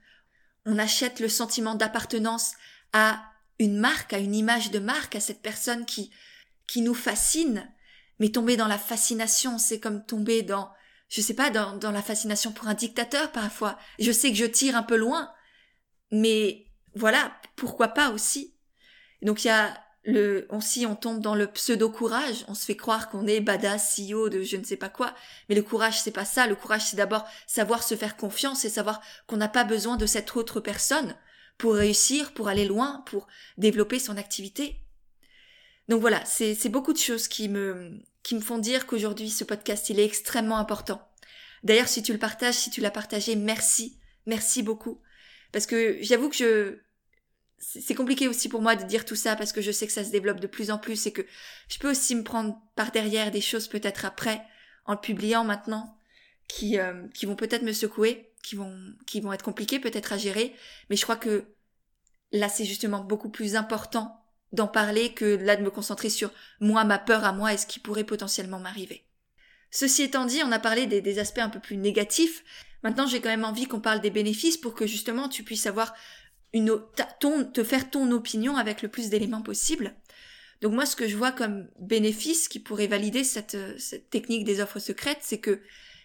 on 0.67 0.79
achète 0.79 1.21
le 1.21 1.29
sentiment 1.29 1.75
d'appartenance 1.75 2.53
à 2.93 3.23
une 3.59 3.79
marque, 3.79 4.13
à 4.13 4.19
une 4.19 4.35
image 4.35 4.71
de 4.71 4.79
marque, 4.79 5.17
à 5.17 5.21
cette 5.21 5.43
personne 5.43 5.87
qui 5.87 6.11
qui 6.73 6.81
nous 6.81 6.95
fascine, 6.95 7.71
mais 8.19 8.31
tomber 8.31 8.57
dans 8.57 8.67
la 8.67 8.79
fascination, 8.79 9.59
c'est 9.59 9.79
comme 9.79 10.07
tomber 10.07 10.41
dans, 10.41 10.73
je 11.11 11.21
sais 11.21 11.35
pas, 11.35 11.51
dans, 11.51 11.77
dans 11.77 11.91
la 11.91 12.01
fascination 12.01 12.51
pour 12.51 12.67
un 12.67 12.73
dictateur 12.73 13.31
parfois. 13.31 13.79
Je 13.99 14.11
sais 14.11 14.31
que 14.31 14.39
je 14.39 14.47
tire 14.47 14.75
un 14.75 14.83
peu 14.83 14.97
loin, 14.97 15.31
mais 16.13 16.65
voilà, 16.95 17.31
pourquoi 17.57 17.89
pas 17.89 18.09
aussi. 18.09 18.55
Donc 19.21 19.45
il 19.45 19.49
y 19.49 19.51
a 19.51 19.79
le, 20.05 20.47
on, 20.49 20.63
si 20.63 20.87
on 20.87 20.97
tombe 20.97 21.21
dans 21.21 21.35
le 21.35 21.47
pseudo 21.49 21.91
courage, 21.91 22.47
on 22.49 22.55
se 22.55 22.65
fait 22.65 22.75
croire 22.75 23.11
qu'on 23.11 23.27
est 23.27 23.43
badass, 23.43 23.99
CEO 23.99 24.31
de 24.31 24.41
je 24.41 24.57
ne 24.57 24.65
sais 24.65 24.79
pas 24.79 24.89
quoi, 24.89 25.15
mais 25.51 25.55
le 25.55 25.63
courage 25.63 26.01
c'est 26.01 26.11
pas 26.11 26.25
ça. 26.25 26.47
Le 26.47 26.57
courage 26.57 26.87
c'est 26.87 26.97
d'abord 26.97 27.27
savoir 27.47 27.83
se 27.83 27.97
faire 27.97 28.17
confiance 28.17 28.65
et 28.65 28.71
savoir 28.71 29.03
qu'on 29.27 29.37
n'a 29.37 29.49
pas 29.49 29.65
besoin 29.65 29.99
de 29.99 30.07
cette 30.07 30.35
autre 30.37 30.59
personne 30.59 31.15
pour 31.59 31.75
réussir, 31.75 32.33
pour 32.33 32.49
aller 32.49 32.65
loin, 32.65 33.03
pour 33.05 33.27
développer 33.59 33.99
son 33.99 34.17
activité. 34.17 34.82
Donc 35.89 36.01
voilà, 36.01 36.25
c'est 36.25 36.69
beaucoup 36.69 36.93
de 36.93 36.99
choses 36.99 37.29
qui 37.29 37.49
me, 37.49 38.01
qui 38.23 38.35
me 38.35 38.41
font 38.41 38.59
dire 38.59 38.87
qu'aujourd'hui 38.87 39.31
ce 39.31 39.45
podcast 39.45 39.91
il 39.91 39.99
est 39.99 40.05
extrêmement 40.05 40.59
important. 40.59 41.07
D'ailleurs, 41.63 41.89
si 41.89 42.03
tu 42.03 42.13
le 42.13 42.19
partages, 42.19 42.55
si 42.55 42.71
tu 42.71 42.81
l'as 42.81 42.91
partagé, 42.91 43.37
merci, 43.37 43.99
merci 44.27 44.63
beaucoup. 44.63 45.01
Parce 45.53 45.67
que 45.67 45.99
j'avoue 46.01 46.29
que 46.29 46.37
je, 46.37 46.79
c'est 47.59 47.95
compliqué 47.95 48.27
aussi 48.27 48.49
pour 48.49 48.63
moi 48.63 48.75
de 48.75 48.85
dire 48.85 49.05
tout 49.05 49.15
ça 49.15 49.37
parce 49.37 49.53
que 49.53 49.61
je 49.61 49.71
sais 49.71 49.87
que 49.87 49.93
ça 49.93 50.05
se 50.05 50.11
développe 50.11 50.41
de 50.41 50.47
plus 50.47 50.71
en 50.71 50.79
plus 50.79 51.07
et 51.07 51.13
que 51.13 51.23
je 51.69 51.79
peux 51.79 51.91
aussi 51.91 52.17
me 52.17 52.25
prendre 52.25 52.59
par 52.75 52.91
derrière 52.91 53.31
des 53.31 53.41
choses 53.41 53.69
peut-être 53.69 54.05
après 54.05 54.43
en 54.85 54.95
le 54.95 55.01
publiant 55.01 55.45
maintenant 55.45 55.97
qui 56.49 56.79
euh, 56.79 57.07
qui 57.15 57.27
vont 57.27 57.37
peut-être 57.37 57.63
me 57.63 57.73
secouer, 57.73 58.33
qui 58.43 58.57
vont 58.57 58.77
qui 59.07 59.21
vont 59.21 59.33
être 59.33 59.45
compliquées 59.45 59.79
peut-être 59.79 60.13
à 60.13 60.19
gérer, 60.19 60.55
mais 60.91 60.97
je 60.97 61.03
crois 61.03 61.17
que 61.17 61.45
là 62.33 62.49
c'est 62.49 62.65
justement 62.65 63.05
beaucoup 63.05 63.31
plus 63.31 63.55
important 63.55 64.22
d'en 64.53 64.67
parler 64.67 65.13
que 65.13 65.25
là 65.25 65.57
de 65.57 65.63
me 65.63 65.71
concentrer 65.71 66.11
sur 66.11 66.31
moi, 66.61 66.85
ma 66.85 66.99
peur 66.99 67.25
à 67.25 67.33
moi 67.33 67.53
et 67.53 67.57
ce 67.57 67.67
qui 67.67 67.81
pourrait 67.81 68.05
potentiellement 68.05 68.59
m'arriver. 68.59 69.05
Ceci 69.71 70.03
étant 70.03 70.27
dit, 70.27 70.41
on 70.45 70.53
a 70.53 70.59
parlé 70.59 70.87
des, 70.87 71.19
aspects 71.19 71.39
un 71.39 71.49
peu 71.49 71.61
plus 71.61 71.79
négatifs. 71.79 72.45
Maintenant, 72.83 73.07
j'ai 73.07 73.21
quand 73.21 73.31
même 73.31 73.45
envie 73.45 73.67
qu'on 73.67 73.81
parle 73.81 74.03
des 74.03 74.11
bénéfices 74.11 74.59
pour 74.59 74.75
que 74.75 74.87
justement 74.87 75.29
tu 75.29 75.45
puisses 75.45 75.67
avoir 75.67 75.95
une, 76.53 76.79
ton, 77.21 77.45
te 77.45 77.65
faire 77.65 77.89
ton 77.89 78.11
opinion 78.11 78.57
avec 78.57 78.83
le 78.83 78.89
plus 78.89 79.09
d'éléments 79.09 79.41
possible. 79.41 79.95
Donc 80.61 80.75
moi, 80.75 80.85
ce 80.85 80.95
que 80.95 81.09
je 81.09 81.17
vois 81.17 81.33
comme 81.33 81.69
bénéfice 81.81 82.49
qui 82.49 82.61
pourrait 82.61 82.87
valider 82.87 83.25
cette, 83.25 83.57
cette 83.81 84.11
technique 84.11 84.45
des 84.45 84.61
offres 84.61 84.79
secrètes, 84.79 85.21
c'est 85.23 85.41
que 85.41 85.61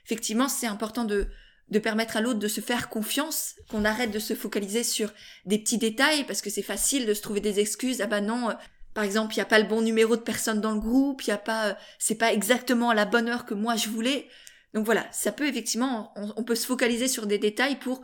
effectivement, 0.06 0.48
c'est 0.48 0.68
important 0.68 1.04
de, 1.04 1.28
de 1.70 1.80
permettre 1.80 2.18
à 2.18 2.22
l'autre 2.22 2.40
de 2.40 2.48
se 2.48 2.62
faire 2.62 2.90
confiance, 2.90 3.56
qu'on 3.70 3.86
arrête 3.86 4.12
de 4.12 4.20
se 4.20 4.36
focaliser 4.36 4.84
sur 4.84 5.14
des 5.46 5.60
petits 5.60 5.78
détails, 5.78 6.24
parce 6.26 6.42
que 6.42 6.50
c'est 6.50 6.62
facile 6.62 7.06
de 7.06 7.14
se 7.14 7.22
trouver 7.22 7.42
des 7.42 7.60
excuses. 7.60 8.02
Ah 8.02 8.08
bah 8.08 8.22
non, 8.22 8.50
euh, 8.50 8.54
par 8.94 9.04
exemple, 9.04 9.34
il 9.34 9.38
n'y 9.38 9.44
a 9.44 9.46
pas 9.46 9.60
le 9.60 9.68
bon 9.68 9.82
numéro 9.82 10.16
de 10.16 10.22
personne 10.22 10.62
dans 10.62 10.72
le 10.72 10.80
groupe, 10.80 11.24
il 11.24 11.30
y 11.30 11.34
a 11.34 11.38
pas, 11.38 11.70
euh, 11.70 11.74
c'est 12.00 12.16
pas 12.16 12.34
exactement 12.34 12.90
à 12.90 12.96
la 12.96 13.06
bonne 13.06 13.28
heure 13.28 13.46
que 13.46 13.54
moi 13.54 13.76
je 13.76 13.90
voulais. 13.90 14.28
Donc 14.74 14.86
voilà, 14.86 15.06
ça 15.12 15.32
peut 15.32 15.48
effectivement, 15.48 16.14
on 16.36 16.44
peut 16.44 16.56
se 16.56 16.68
focaliser 16.68 17.08
sur 17.08 17.26
des 17.26 17.38
détails 17.38 17.80
pour 17.80 18.02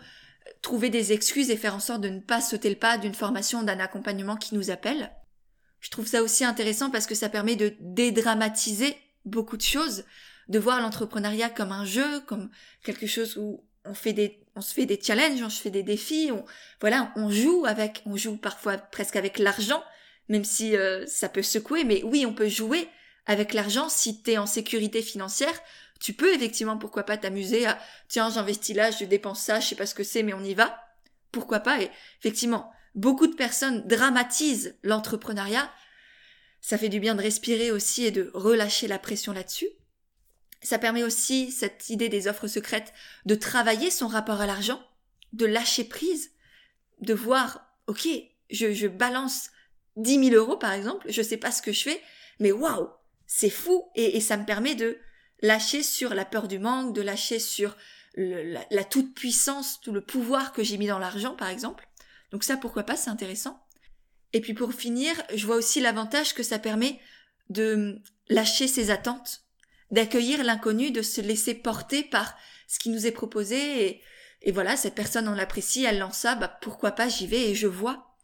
trouver 0.61 0.89
des 0.89 1.11
excuses 1.11 1.49
et 1.49 1.57
faire 1.57 1.75
en 1.75 1.79
sorte 1.79 2.01
de 2.01 2.09
ne 2.09 2.19
pas 2.19 2.41
sauter 2.41 2.69
le 2.69 2.75
pas 2.75 2.97
d'une 2.97 3.13
formation, 3.13 3.63
d'un 3.63 3.79
accompagnement 3.79 4.37
qui 4.37 4.55
nous 4.55 4.71
appelle. 4.71 5.11
Je 5.79 5.89
trouve 5.89 6.07
ça 6.07 6.23
aussi 6.23 6.45
intéressant 6.45 6.89
parce 6.89 7.05
que 7.05 7.15
ça 7.15 7.29
permet 7.29 7.57
de 7.57 7.75
dédramatiser 7.81 8.95
beaucoup 9.25 9.57
de 9.57 9.61
choses, 9.61 10.05
de 10.49 10.59
voir 10.59 10.81
l'entrepreneuriat 10.81 11.49
comme 11.49 11.71
un 11.71 11.85
jeu, 11.85 12.21
comme 12.21 12.49
quelque 12.83 13.07
chose 13.07 13.37
où 13.37 13.63
on 13.85 13.93
fait 13.93 14.13
des, 14.13 14.39
on 14.55 14.61
se 14.61 14.73
fait 14.73 14.85
des 14.85 14.99
challenges, 15.01 15.41
on 15.41 15.49
se 15.49 15.61
fait 15.61 15.69
des 15.69 15.83
défis, 15.83 16.29
on, 16.31 16.45
voilà, 16.81 17.11
on 17.15 17.29
joue 17.29 17.65
avec, 17.65 18.01
on 18.05 18.15
joue 18.15 18.37
parfois 18.37 18.77
presque 18.77 19.15
avec 19.15 19.39
l'argent, 19.39 19.83
même 20.29 20.45
si 20.45 20.75
euh, 20.77 21.05
ça 21.07 21.29
peut 21.29 21.41
secouer, 21.41 21.83
mais 21.83 22.01
oui, 22.03 22.25
on 22.25 22.33
peut 22.33 22.47
jouer 22.47 22.87
avec 23.25 23.53
l'argent 23.53 23.89
si 23.89 24.21
tu 24.21 24.31
es 24.31 24.37
en 24.37 24.45
sécurité 24.45 25.01
financière, 25.01 25.53
tu 25.99 26.13
peux 26.13 26.33
effectivement, 26.33 26.77
pourquoi 26.77 27.03
pas, 27.03 27.17
t'amuser 27.17 27.65
à 27.65 27.79
tiens, 28.09 28.29
j'investis 28.29 28.75
là, 28.75 28.91
je 28.91 29.05
dépense 29.05 29.41
ça, 29.41 29.59
je 29.59 29.67
sais 29.67 29.75
pas 29.75 29.85
ce 29.85 29.95
que 29.95 30.03
c'est, 30.03 30.23
mais 30.23 30.33
on 30.33 30.43
y 30.43 30.53
va. 30.53 30.77
Pourquoi 31.31 31.61
pas? 31.61 31.81
Et 31.81 31.89
effectivement, 32.19 32.71
beaucoup 32.93 33.27
de 33.27 33.35
personnes 33.35 33.87
dramatisent 33.87 34.77
l'entrepreneuriat. 34.83 35.71
Ça 36.59 36.77
fait 36.77 36.89
du 36.89 36.99
bien 36.99 37.15
de 37.15 37.21
respirer 37.21 37.71
aussi 37.71 38.05
et 38.05 38.11
de 38.11 38.31
relâcher 38.33 38.87
la 38.87 38.99
pression 38.99 39.31
là-dessus. 39.33 39.67
Ça 40.63 40.79
permet 40.79 41.03
aussi, 41.03 41.51
cette 41.51 41.89
idée 41.89 42.09
des 42.09 42.27
offres 42.27 42.47
secrètes, 42.47 42.93
de 43.25 43.35
travailler 43.35 43.91
son 43.91 44.07
rapport 44.07 44.41
à 44.41 44.47
l'argent, 44.47 44.81
de 45.33 45.45
lâcher 45.45 45.83
prise, 45.83 46.31
de 47.01 47.13
voir, 47.13 47.65
ok, 47.87 48.07
je, 48.49 48.73
je 48.73 48.87
balance 48.87 49.49
10 49.97 50.29
000 50.29 50.35
euros 50.35 50.57
par 50.57 50.71
exemple, 50.71 51.05
je 51.09 51.21
sais 51.21 51.37
pas 51.37 51.51
ce 51.51 51.61
que 51.61 51.71
je 51.71 51.83
fais, 51.83 52.01
mais 52.39 52.51
waouh, 52.51 52.89
c'est 53.27 53.49
fou 53.49 53.89
et, 53.95 54.19
ça 54.21 54.37
me 54.37 54.45
permet 54.45 54.75
de 54.75 54.97
lâcher 55.41 55.83
sur 55.83 56.13
la 56.13 56.25
peur 56.25 56.47
du 56.47 56.59
manque, 56.59 56.93
de 56.93 57.01
lâcher 57.01 57.39
sur 57.39 57.75
la, 58.15 58.83
toute-puissance, 58.83 59.81
tout 59.81 59.91
le 59.91 60.01
pouvoir 60.01 60.53
que 60.53 60.63
j'ai 60.63 60.77
mis 60.77 60.87
dans 60.87 60.99
l'argent, 60.99 61.35
par 61.35 61.49
exemple. 61.49 61.87
Donc 62.31 62.43
ça, 62.43 62.57
pourquoi 62.57 62.83
pas, 62.83 62.95
c'est 62.95 63.09
intéressant. 63.09 63.65
Et 64.33 64.41
puis 64.41 64.53
pour 64.53 64.73
finir, 64.73 65.15
je 65.33 65.45
vois 65.45 65.55
aussi 65.55 65.79
l'avantage 65.79 66.33
que 66.33 66.43
ça 66.43 66.59
permet 66.59 66.99
de 67.49 68.01
lâcher 68.29 68.67
ses 68.67 68.89
attentes, 68.89 69.42
d'accueillir 69.93 70.43
l'inconnu, 70.43 70.89
de 70.91 71.03
se 71.03 71.21
laisser 71.21 71.53
porter 71.53 72.03
par 72.03 72.35
ce 72.67 72.79
qui 72.79 72.89
nous 72.89 73.05
est 73.05 73.11
proposé 73.11 73.85
et, 73.85 74.01
et 74.41 74.51
voilà, 74.51 74.75
cette 74.75 74.95
personne 74.95 75.27
on 75.27 75.35
l'apprécie, 75.35 75.85
elle 75.85 75.99
lance 75.99 76.17
ça, 76.17 76.33
bah 76.33 76.47
pourquoi 76.47 76.91
pas, 76.91 77.07
j'y 77.07 77.27
vais 77.27 77.51
et 77.51 77.55
je 77.55 77.67
vois. 77.67 78.17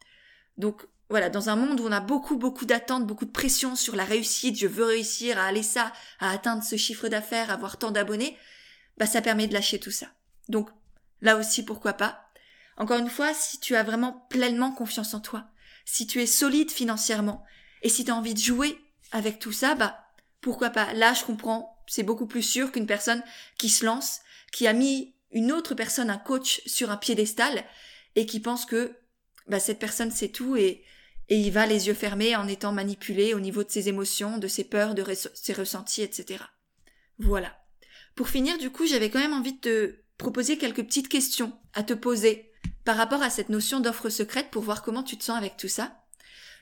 Donc 0.58 0.88
voilà, 1.10 1.30
dans 1.30 1.50
un 1.50 1.56
monde 1.56 1.80
où 1.80 1.86
on 1.86 1.92
a 1.92 2.00
beaucoup, 2.00 2.38
beaucoup 2.38 2.66
d'attentes, 2.66 3.06
beaucoup 3.06 3.26
de 3.26 3.32
pression 3.32 3.76
sur 3.76 3.96
la 3.96 4.04
réussite, 4.04 4.58
je 4.58 4.66
veux 4.66 4.84
réussir 4.84 5.38
à 5.38 5.46
aller 5.46 5.62
ça, 5.62 5.94
à 6.20 6.32
atteindre 6.32 6.64
ce 6.64 6.76
chiffre 6.76 7.08
d'affaires, 7.08 7.52
avoir 7.52 7.78
tant 7.78 7.92
d'abonnés, 7.92 8.36
bah 8.98 9.06
ça 9.06 9.22
permet 9.22 9.46
de 9.46 9.54
lâcher 9.54 9.80
tout 9.80 9.92
ça. 9.92 10.08
Donc 10.48 10.70
là 11.22 11.38
aussi, 11.38 11.64
pourquoi 11.64 11.94
pas. 11.94 12.26
Encore 12.78 12.98
une 12.98 13.12
fois, 13.12 13.36
si 13.36 13.60
tu 13.60 13.76
as 13.76 13.84
vraiment 13.84 14.26
pleinement 14.32 14.72
confiance 14.72 15.14
en 15.14 15.20
toi, 15.20 15.46
si 15.86 16.08
tu 16.08 16.20
es 16.20 16.26
solide 16.26 16.72
financièrement, 16.72 17.46
et 17.84 17.90
si 17.90 18.06
tu 18.06 18.12
as 18.12 18.16
envie 18.16 18.34
de 18.34 18.40
jouer 18.40 18.76
avec 19.12 19.38
tout 19.38 19.52
ça, 19.52 19.76
bah 19.76 20.09
pourquoi 20.42 20.70
pas. 20.70 20.94
Là, 20.94 21.14
je 21.14 21.24
comprends, 21.24 21.78
c'est 21.88 22.04
beaucoup 22.04 22.28
plus 22.28 22.44
sûr 22.44 22.72
qu'une 22.72 22.88
personne 22.88 23.24
qui 23.58 23.70
se 23.70 23.86
lance, 23.86 24.20
qui 24.52 24.68
a 24.68 24.74
mis 24.74 25.16
une 25.32 25.52
autre 25.52 25.76
personne, 25.76 26.10
un 26.10 26.18
coach, 26.18 26.62
sur 26.66 26.92
un 26.92 26.98
piédestal, 26.98 27.64
et 28.16 28.26
qui 28.26 28.40
pense 28.40 28.66
que 28.66 28.96
bah, 29.48 29.60
cette 29.60 29.80
personne 29.80 30.12
sait 30.12 30.30
tout 30.30 30.56
et, 30.56 30.84
et 31.30 31.38
il 31.38 31.52
va 31.52 31.66
les 31.66 31.88
yeux 31.88 31.94
fermés 31.94 32.36
en 32.36 32.48
étant 32.48 32.72
manipulé 32.72 33.34
au 33.34 33.40
niveau 33.40 33.64
de 33.64 33.70
ses 33.70 33.88
émotions, 33.90 34.38
de 34.38 34.48
ses 34.48 34.64
peurs, 34.64 34.96
de 34.96 35.04
ses 35.34 35.54
ressentis, 35.54 36.02
etc. 36.02 36.44
Voilà. 37.20 37.56
Pour 38.16 38.30
finir, 38.30 38.58
du 38.58 38.72
coup, 38.72 38.88
j'avais 38.88 39.10
quand 39.10 39.20
même 39.20 39.34
envie 39.34 39.54
de 39.54 39.60
te 39.60 39.96
proposer 40.18 40.58
quelques 40.58 40.84
petites 40.84 41.08
questions 41.08 41.58
à 41.74 41.84
te 41.84 41.94
poser 41.94 42.52
par 42.84 42.98
rapport 42.98 43.22
à 43.22 43.30
cette 43.30 43.50
notion 43.50 43.80
d'offre 43.80 44.10
secrète 44.10 44.50
pour 44.50 44.64
voir 44.64 44.82
comment 44.82 45.04
tu 45.04 45.18
te 45.18 45.24
sens 45.24 45.38
avec 45.38 45.58
tout 45.58 45.68
ça. 45.68 46.04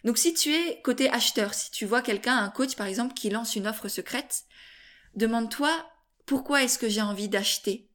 Donc 0.04 0.18
si 0.18 0.34
tu 0.34 0.54
es 0.54 0.82
côté 0.82 1.10
acheteur, 1.10 1.54
si 1.54 1.72
tu 1.72 1.86
vois 1.86 2.02
quelqu'un, 2.02 2.38
un 2.38 2.50
coach 2.50 2.76
par 2.76 2.88
exemple, 2.88 3.14
qui 3.14 3.30
lance 3.30 3.56
une 3.56 3.68
offre 3.68 3.88
secrète, 3.88 4.44
demande-toi 5.16 5.72
pourquoi 6.26 6.64
est-ce 6.64 6.78
que 6.78 6.90
j'ai 6.90 7.02
envie 7.02 7.30
d'acheter 7.30 7.90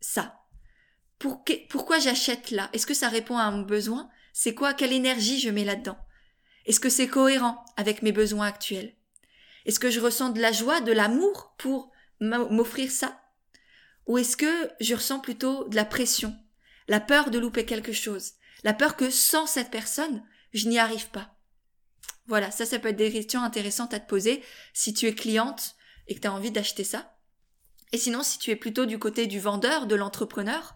ça? 0.00 0.38
Pourquoi 1.18 2.00
j'achète 2.00 2.50
là? 2.50 2.68
Est-ce 2.72 2.86
que 2.86 2.94
ça 2.94 3.08
répond 3.08 3.38
à 3.38 3.50
mon 3.50 3.62
besoin? 3.62 4.10
C'est 4.32 4.54
quoi 4.54 4.74
Quelle 4.74 4.92
énergie 4.92 5.38
je 5.38 5.50
mets 5.50 5.64
là-dedans? 5.64 5.98
Est-ce 6.66 6.80
que 6.80 6.88
c'est 6.88 7.06
cohérent 7.06 7.64
avec 7.76 8.02
mes 8.02 8.12
besoins 8.12 8.46
actuels? 8.46 8.96
Est-ce 9.64 9.78
que 9.78 9.90
je 9.90 10.00
ressens 10.00 10.30
de 10.30 10.40
la 10.40 10.50
joie, 10.50 10.80
de 10.80 10.92
l'amour 10.92 11.54
pour 11.58 11.92
m'offrir 12.20 12.90
ça? 12.90 13.20
Ou 14.06 14.18
est-ce 14.18 14.36
que 14.36 14.70
je 14.80 14.94
ressens 14.96 15.20
plutôt 15.20 15.68
de 15.68 15.76
la 15.76 15.84
pression, 15.84 16.36
la 16.88 16.98
peur 16.98 17.30
de 17.30 17.38
louper 17.38 17.64
quelque 17.64 17.92
chose, 17.92 18.32
la 18.64 18.74
peur 18.74 18.96
que 18.96 19.10
sans 19.10 19.46
cette 19.46 19.70
personne, 19.70 20.24
je 20.52 20.68
n'y 20.68 20.78
arrive 20.78 21.08
pas 21.08 21.36
Voilà, 22.26 22.50
ça, 22.50 22.66
ça 22.66 22.78
peut 22.78 22.88
être 22.88 22.96
des 22.96 23.12
questions 23.12 23.42
intéressantes 23.42 23.94
à 23.94 24.00
te 24.00 24.08
poser 24.08 24.42
si 24.72 24.94
tu 24.94 25.06
es 25.06 25.14
cliente 25.14 25.76
et 26.08 26.14
que 26.14 26.20
tu 26.20 26.26
as 26.26 26.32
envie 26.32 26.50
d'acheter 26.50 26.84
ça. 26.84 27.16
Et 27.92 27.98
sinon, 27.98 28.22
si 28.22 28.38
tu 28.38 28.50
es 28.50 28.56
plutôt 28.56 28.86
du 28.86 28.98
côté 28.98 29.26
du 29.26 29.38
vendeur, 29.38 29.86
de 29.86 29.94
l'entrepreneur, 29.94 30.74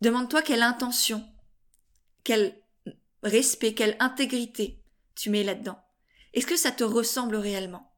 demande-toi 0.00 0.42
quelle 0.42 0.62
intention, 0.62 1.24
quelle 2.24 2.60
respect, 3.22 3.74
quelle 3.74 3.96
intégrité 4.00 4.82
tu 5.14 5.30
mets 5.30 5.44
là-dedans 5.44 5.82
Est-ce 6.34 6.46
que 6.46 6.56
ça 6.56 6.72
te 6.72 6.84
ressemble 6.84 7.36
réellement? 7.36 7.92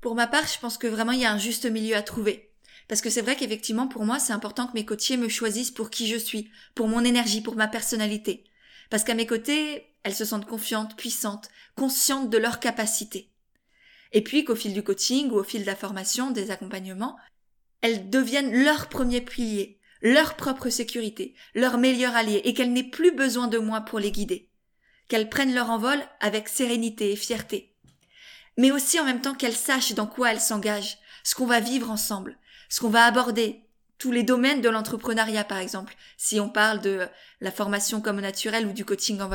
Pour 0.00 0.14
ma 0.14 0.26
part, 0.26 0.46
je 0.46 0.58
pense 0.58 0.78
que 0.78 0.86
vraiment 0.86 1.12
il 1.12 1.20
y 1.20 1.24
a 1.24 1.32
un 1.32 1.38
juste 1.38 1.66
milieu 1.66 1.96
à 1.96 2.02
trouver. 2.02 2.54
Parce 2.86 3.00
que 3.00 3.10
c'est 3.10 3.22
vrai 3.22 3.36
qu'effectivement, 3.36 3.88
pour 3.88 4.04
moi, 4.04 4.18
c'est 4.18 4.32
important 4.32 4.66
que 4.66 4.74
mes 4.74 4.84
coachés 4.84 5.16
me 5.16 5.28
choisissent 5.28 5.70
pour 5.70 5.90
qui 5.90 6.06
je 6.06 6.16
suis, 6.16 6.50
pour 6.74 6.88
mon 6.88 7.04
énergie, 7.04 7.42
pour 7.42 7.56
ma 7.56 7.68
personnalité. 7.68 8.44
Parce 8.90 9.04
qu'à 9.04 9.14
mes 9.14 9.26
côtés, 9.26 9.87
elles 10.02 10.14
se 10.14 10.24
sentent 10.24 10.46
confiantes, 10.46 10.96
puissantes, 10.96 11.50
conscientes 11.76 12.30
de 12.30 12.38
leurs 12.38 12.60
capacités. 12.60 13.30
Et 14.12 14.22
puis 14.22 14.44
qu'au 14.44 14.54
fil 14.54 14.72
du 14.72 14.82
coaching 14.82 15.30
ou 15.30 15.36
au 15.36 15.44
fil 15.44 15.62
de 15.62 15.66
la 15.66 15.76
formation, 15.76 16.30
des 16.30 16.50
accompagnements, 16.50 17.16
elles 17.80 18.10
deviennent 18.10 18.64
leur 18.64 18.88
premier 18.88 19.20
pilier, 19.20 19.78
leur 20.00 20.36
propre 20.36 20.70
sécurité, 20.70 21.34
leur 21.54 21.78
meilleur 21.78 22.14
allié, 22.16 22.40
et 22.44 22.54
qu'elles 22.54 22.72
n'aient 22.72 22.82
plus 22.82 23.12
besoin 23.12 23.48
de 23.48 23.58
moi 23.58 23.82
pour 23.82 23.98
les 23.98 24.12
guider. 24.12 24.48
Qu'elles 25.08 25.28
prennent 25.28 25.54
leur 25.54 25.70
envol 25.70 25.98
avec 26.20 26.48
sérénité 26.48 27.12
et 27.12 27.16
fierté. 27.16 27.74
Mais 28.56 28.70
aussi 28.70 28.98
en 28.98 29.04
même 29.04 29.20
temps 29.20 29.34
qu'elles 29.34 29.56
sachent 29.56 29.94
dans 29.94 30.06
quoi 30.06 30.32
elles 30.32 30.40
s'engagent, 30.40 30.98
ce 31.22 31.34
qu'on 31.34 31.46
va 31.46 31.60
vivre 31.60 31.90
ensemble, 31.90 32.38
ce 32.68 32.80
qu'on 32.80 32.90
va 32.90 33.04
aborder, 33.04 33.64
tous 33.98 34.12
les 34.12 34.22
domaines 34.22 34.60
de 34.60 34.68
l'entrepreneuriat 34.68 35.44
par 35.44 35.58
exemple, 35.58 35.96
si 36.16 36.40
on 36.40 36.48
parle 36.48 36.80
de 36.80 37.06
la 37.40 37.50
formation 37.50 38.00
comme 38.00 38.20
naturelle 38.20 38.66
ou 38.66 38.72
du 38.72 38.84
coaching 38.84 39.20
en 39.20 39.28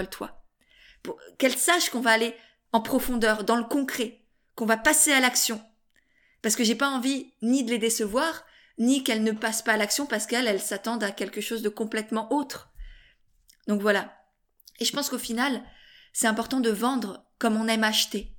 vol-toi. 1.05 1.21
Qu'elles 1.37 1.57
sachent 1.57 1.89
qu'on 1.89 2.01
va 2.01 2.11
aller 2.11 2.35
en 2.71 2.81
profondeur, 2.81 3.43
dans 3.43 3.55
le 3.55 3.63
concret, 3.63 4.25
qu'on 4.55 4.65
va 4.65 4.77
passer 4.77 5.11
à 5.11 5.19
l'action. 5.19 5.61
Parce 6.41 6.55
que 6.55 6.63
j'ai 6.63 6.75
pas 6.75 6.89
envie 6.89 7.33
ni 7.41 7.63
de 7.63 7.69
les 7.69 7.77
décevoir, 7.77 8.45
ni 8.77 9.03
qu'elles 9.03 9.23
ne 9.23 9.31
passent 9.31 9.61
pas 9.61 9.73
à 9.73 9.77
l'action 9.77 10.05
parce 10.05 10.25
qu'elles, 10.25 10.47
elles 10.47 10.59
s'attendent 10.59 11.03
à 11.03 11.11
quelque 11.11 11.41
chose 11.41 11.61
de 11.61 11.69
complètement 11.69 12.31
autre. 12.33 12.71
Donc 13.67 13.81
voilà. 13.81 14.13
Et 14.79 14.85
je 14.85 14.91
pense 14.91 15.09
qu'au 15.09 15.19
final, 15.19 15.63
c'est 16.11 16.27
important 16.27 16.59
de 16.59 16.71
vendre 16.71 17.25
comme 17.37 17.55
on 17.55 17.67
aime 17.67 17.83
acheter. 17.83 18.35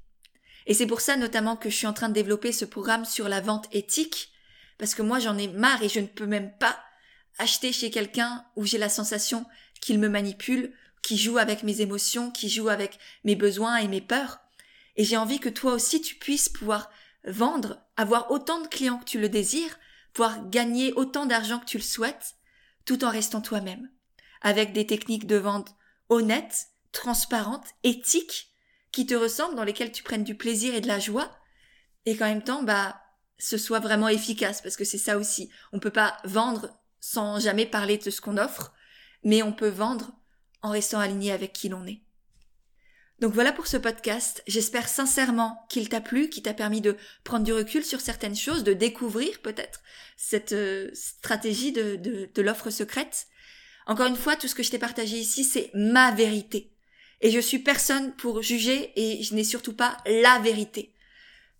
Et 0.66 0.74
c'est 0.74 0.86
pour 0.86 1.00
ça 1.00 1.16
notamment 1.16 1.56
que 1.56 1.70
je 1.70 1.76
suis 1.76 1.86
en 1.86 1.92
train 1.92 2.08
de 2.08 2.14
développer 2.14 2.52
ce 2.52 2.64
programme 2.64 3.04
sur 3.04 3.28
la 3.28 3.40
vente 3.40 3.68
éthique, 3.72 4.32
parce 4.78 4.94
que 4.94 5.02
moi 5.02 5.18
j'en 5.18 5.38
ai 5.38 5.48
marre 5.48 5.82
et 5.82 5.88
je 5.88 6.00
ne 6.00 6.06
peux 6.06 6.26
même 6.26 6.56
pas 6.58 6.82
acheter 7.38 7.72
chez 7.72 7.90
quelqu'un 7.90 8.44
où 8.56 8.64
j'ai 8.64 8.78
la 8.78 8.88
sensation 8.88 9.44
qu'il 9.80 9.98
me 9.98 10.08
manipule, 10.08 10.74
qui 11.04 11.18
joue 11.18 11.36
avec 11.36 11.62
mes 11.64 11.82
émotions, 11.82 12.30
qui 12.30 12.48
joue 12.48 12.70
avec 12.70 12.98
mes 13.24 13.36
besoins 13.36 13.76
et 13.76 13.88
mes 13.88 14.00
peurs. 14.00 14.38
Et 14.96 15.04
j'ai 15.04 15.18
envie 15.18 15.38
que 15.38 15.50
toi 15.50 15.74
aussi 15.74 16.00
tu 16.00 16.14
puisses 16.14 16.48
pouvoir 16.48 16.90
vendre, 17.26 17.78
avoir 17.98 18.30
autant 18.30 18.62
de 18.62 18.68
clients 18.68 18.98
que 18.98 19.04
tu 19.04 19.20
le 19.20 19.28
désires, 19.28 19.78
pouvoir 20.14 20.48
gagner 20.48 20.94
autant 20.94 21.26
d'argent 21.26 21.58
que 21.58 21.66
tu 21.66 21.76
le 21.76 21.82
souhaites, 21.82 22.36
tout 22.86 23.04
en 23.04 23.10
restant 23.10 23.42
toi-même, 23.42 23.90
avec 24.40 24.72
des 24.72 24.86
techniques 24.86 25.26
de 25.26 25.36
vente 25.36 25.74
honnêtes, 26.08 26.68
transparentes, 26.92 27.68
éthiques, 27.82 28.48
qui 28.90 29.04
te 29.04 29.14
ressemblent, 29.14 29.56
dans 29.56 29.64
lesquelles 29.64 29.92
tu 29.92 30.04
prennes 30.04 30.24
du 30.24 30.36
plaisir 30.36 30.74
et 30.74 30.80
de 30.80 30.88
la 30.88 31.00
joie, 31.00 31.30
et 32.06 32.16
qu'en 32.16 32.26
même 32.26 32.44
temps, 32.44 32.62
bah, 32.62 32.98
ce 33.36 33.58
soit 33.58 33.80
vraiment 33.80 34.08
efficace, 34.08 34.62
parce 34.62 34.76
que 34.76 34.84
c'est 34.84 34.96
ça 34.96 35.18
aussi. 35.18 35.50
On 35.72 35.80
peut 35.80 35.90
pas 35.90 36.16
vendre 36.24 36.70
sans 37.00 37.40
jamais 37.40 37.66
parler 37.66 37.98
de 37.98 38.08
ce 38.10 38.22
qu'on 38.22 38.38
offre, 38.38 38.72
mais 39.22 39.42
on 39.42 39.52
peut 39.52 39.68
vendre 39.68 40.12
en 40.64 40.70
restant 40.70 40.98
aligné 40.98 41.30
avec 41.30 41.52
qui 41.52 41.68
l'on 41.68 41.86
est. 41.86 42.00
Donc 43.20 43.34
voilà 43.34 43.52
pour 43.52 43.66
ce 43.66 43.76
podcast. 43.76 44.42
J'espère 44.46 44.88
sincèrement 44.88 45.64
qu'il 45.68 45.90
t'a 45.90 46.00
plu, 46.00 46.30
qu'il 46.30 46.42
t'a 46.42 46.54
permis 46.54 46.80
de 46.80 46.96
prendre 47.22 47.44
du 47.44 47.52
recul 47.52 47.84
sur 47.84 48.00
certaines 48.00 48.34
choses, 48.34 48.64
de 48.64 48.72
découvrir 48.72 49.40
peut-être 49.42 49.82
cette 50.16 50.52
euh, 50.52 50.90
stratégie 50.94 51.70
de, 51.70 51.96
de, 51.96 52.30
de 52.34 52.42
l'offre 52.42 52.70
secrète. 52.70 53.26
Encore 53.86 54.06
une 54.06 54.16
fois, 54.16 54.36
tout 54.36 54.48
ce 54.48 54.54
que 54.54 54.62
je 54.62 54.70
t'ai 54.70 54.78
partagé 54.78 55.18
ici, 55.18 55.44
c'est 55.44 55.70
ma 55.74 56.12
vérité. 56.12 56.72
Et 57.20 57.30
je 57.30 57.40
suis 57.40 57.58
personne 57.58 58.16
pour 58.16 58.40
juger 58.40 58.90
et 58.96 59.22
je 59.22 59.34
n'ai 59.34 59.44
surtout 59.44 59.74
pas 59.74 59.98
la 60.06 60.38
vérité. 60.38 60.94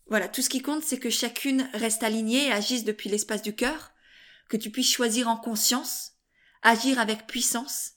Voilà, 0.06 0.28
tout 0.28 0.40
ce 0.40 0.48
qui 0.48 0.62
compte, 0.62 0.82
c'est 0.82 0.98
que 0.98 1.10
chacune 1.10 1.68
reste 1.74 2.02
alignée 2.02 2.46
et 2.46 2.52
agisse 2.52 2.84
depuis 2.84 3.10
l'espace 3.10 3.42
du 3.42 3.54
cœur, 3.54 3.92
que 4.48 4.56
tu 4.56 4.70
puisses 4.70 4.92
choisir 4.92 5.28
en 5.28 5.36
conscience, 5.36 6.12
agir 6.62 6.98
avec 6.98 7.26
puissance, 7.26 7.93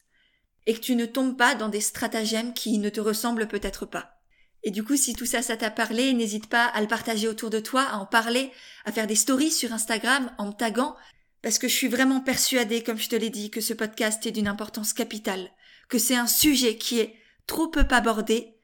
et 0.67 0.73
que 0.73 0.81
tu 0.81 0.95
ne 0.95 1.05
tombes 1.05 1.37
pas 1.37 1.55
dans 1.55 1.69
des 1.69 1.81
stratagèmes 1.81 2.53
qui 2.53 2.77
ne 2.77 2.89
te 2.89 2.99
ressemblent 2.99 3.47
peut-être 3.47 3.85
pas. 3.85 4.19
Et 4.63 4.69
du 4.69 4.83
coup, 4.83 4.97
si 4.97 5.15
tout 5.15 5.25
ça, 5.25 5.41
ça 5.41 5.55
t'a 5.55 5.71
parlé, 5.71 6.13
n'hésite 6.13 6.47
pas 6.47 6.65
à 6.65 6.81
le 6.81 6.87
partager 6.87 7.29
autour 7.29 7.49
de 7.49 7.61
toi, 7.61 7.83
à 7.83 7.95
en 7.95 8.05
parler, 8.05 8.51
à 8.83 8.91
faire 8.91 9.07
des 9.07 9.15
stories 9.15 9.51
sur 9.51 9.71
Instagram 9.71 10.29
en 10.37 10.47
me 10.47 10.51
taguant, 10.51 10.95
parce 11.41 11.57
que 11.57 11.69
je 11.69 11.73
suis 11.73 11.87
vraiment 11.87 12.19
persuadée, 12.19 12.83
comme 12.83 12.97
je 12.97 13.07
te 13.07 13.15
l'ai 13.15 13.29
dit, 13.29 13.49
que 13.49 13.61
ce 13.61 13.73
podcast 13.73 14.25
est 14.25 14.31
d'une 14.31 14.47
importance 14.47 14.91
capitale, 14.91 15.49
que 15.87 15.97
c'est 15.97 16.17
un 16.17 16.27
sujet 16.27 16.77
qui 16.77 16.99
est 16.99 17.15
trop 17.45 17.69
peu 17.69 17.85
abordé, 17.89 18.55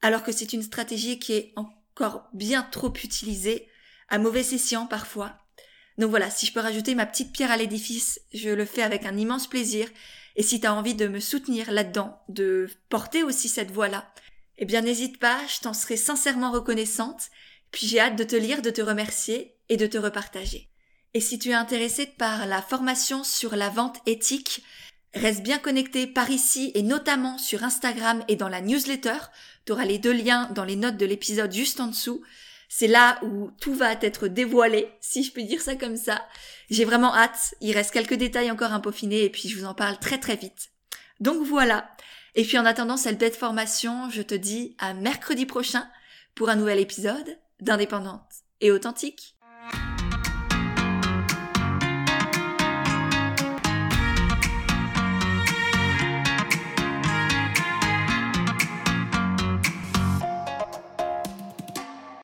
alors 0.00 0.22
que 0.22 0.32
c'est 0.32 0.54
une 0.54 0.62
stratégie 0.62 1.18
qui 1.18 1.34
est 1.34 1.52
encore 1.56 2.26
bien 2.32 2.62
trop 2.62 2.92
utilisée, 3.04 3.68
à 4.08 4.18
mauvais 4.18 4.40
escient 4.40 4.86
parfois. 4.86 5.36
Donc 5.98 6.08
voilà, 6.08 6.30
si 6.30 6.46
je 6.46 6.54
peux 6.54 6.60
rajouter 6.60 6.94
ma 6.94 7.04
petite 7.04 7.34
pierre 7.34 7.50
à 7.50 7.58
l'édifice, 7.58 8.18
je 8.32 8.48
le 8.48 8.64
fais 8.64 8.82
avec 8.82 9.04
un 9.04 9.18
immense 9.18 9.46
plaisir, 9.46 9.88
et 10.40 10.42
si 10.42 10.58
tu 10.58 10.66
as 10.66 10.72
envie 10.72 10.94
de 10.94 11.06
me 11.06 11.20
soutenir 11.20 11.70
là-dedans, 11.70 12.18
de 12.30 12.66
porter 12.88 13.22
aussi 13.22 13.46
cette 13.46 13.72
voix-là, 13.72 14.10
eh 14.56 14.64
bien 14.64 14.80
n'hésite 14.80 15.18
pas, 15.18 15.38
je 15.54 15.60
t'en 15.60 15.74
serai 15.74 15.98
sincèrement 15.98 16.50
reconnaissante, 16.50 17.24
puis 17.72 17.86
j'ai 17.86 18.00
hâte 18.00 18.16
de 18.16 18.24
te 18.24 18.36
lire, 18.36 18.62
de 18.62 18.70
te 18.70 18.80
remercier 18.80 19.54
et 19.68 19.76
de 19.76 19.86
te 19.86 19.98
repartager. 19.98 20.70
Et 21.12 21.20
si 21.20 21.38
tu 21.38 21.50
es 21.50 21.54
intéressé 21.54 22.06
par 22.06 22.46
la 22.46 22.62
formation 22.62 23.22
sur 23.22 23.54
la 23.54 23.68
vente 23.68 23.98
éthique, 24.06 24.64
reste 25.12 25.42
bien 25.42 25.58
connecté 25.58 26.06
par 26.06 26.30
ici 26.30 26.72
et 26.74 26.82
notamment 26.82 27.36
sur 27.36 27.62
Instagram 27.62 28.24
et 28.28 28.36
dans 28.36 28.48
la 28.48 28.62
newsletter. 28.62 29.18
Tu 29.66 29.72
auras 29.72 29.84
les 29.84 29.98
deux 29.98 30.14
liens 30.14 30.48
dans 30.54 30.64
les 30.64 30.76
notes 30.76 30.96
de 30.96 31.04
l'épisode 31.04 31.52
juste 31.52 31.80
en 31.80 31.88
dessous. 31.88 32.24
C'est 32.72 32.86
là 32.86 33.18
où 33.24 33.50
tout 33.60 33.74
va 33.74 33.94
être 33.94 34.28
dévoilé, 34.28 34.88
si 35.00 35.24
je 35.24 35.32
peux 35.32 35.42
dire 35.42 35.60
ça 35.60 35.74
comme 35.74 35.96
ça. 35.96 36.24
J'ai 36.70 36.84
vraiment 36.84 37.12
hâte. 37.12 37.56
Il 37.60 37.74
reste 37.74 37.90
quelques 37.90 38.14
détails 38.14 38.48
encore 38.48 38.72
à 38.72 38.80
peaufiner 38.80 39.24
et 39.24 39.28
puis 39.28 39.48
je 39.48 39.58
vous 39.58 39.64
en 39.64 39.74
parle 39.74 39.98
très 39.98 40.18
très 40.18 40.36
vite. 40.36 40.70
Donc 41.18 41.44
voilà. 41.44 41.90
Et 42.36 42.44
puis 42.44 42.58
en 42.58 42.64
attendant 42.64 42.96
cette 42.96 43.18
bête 43.18 43.34
formation, 43.34 44.08
je 44.10 44.22
te 44.22 44.36
dis 44.36 44.76
à 44.78 44.94
mercredi 44.94 45.46
prochain 45.46 45.90
pour 46.36 46.48
un 46.48 46.54
nouvel 46.54 46.78
épisode 46.78 47.40
d'Indépendante 47.60 48.30
et 48.60 48.70
authentique. 48.70 49.36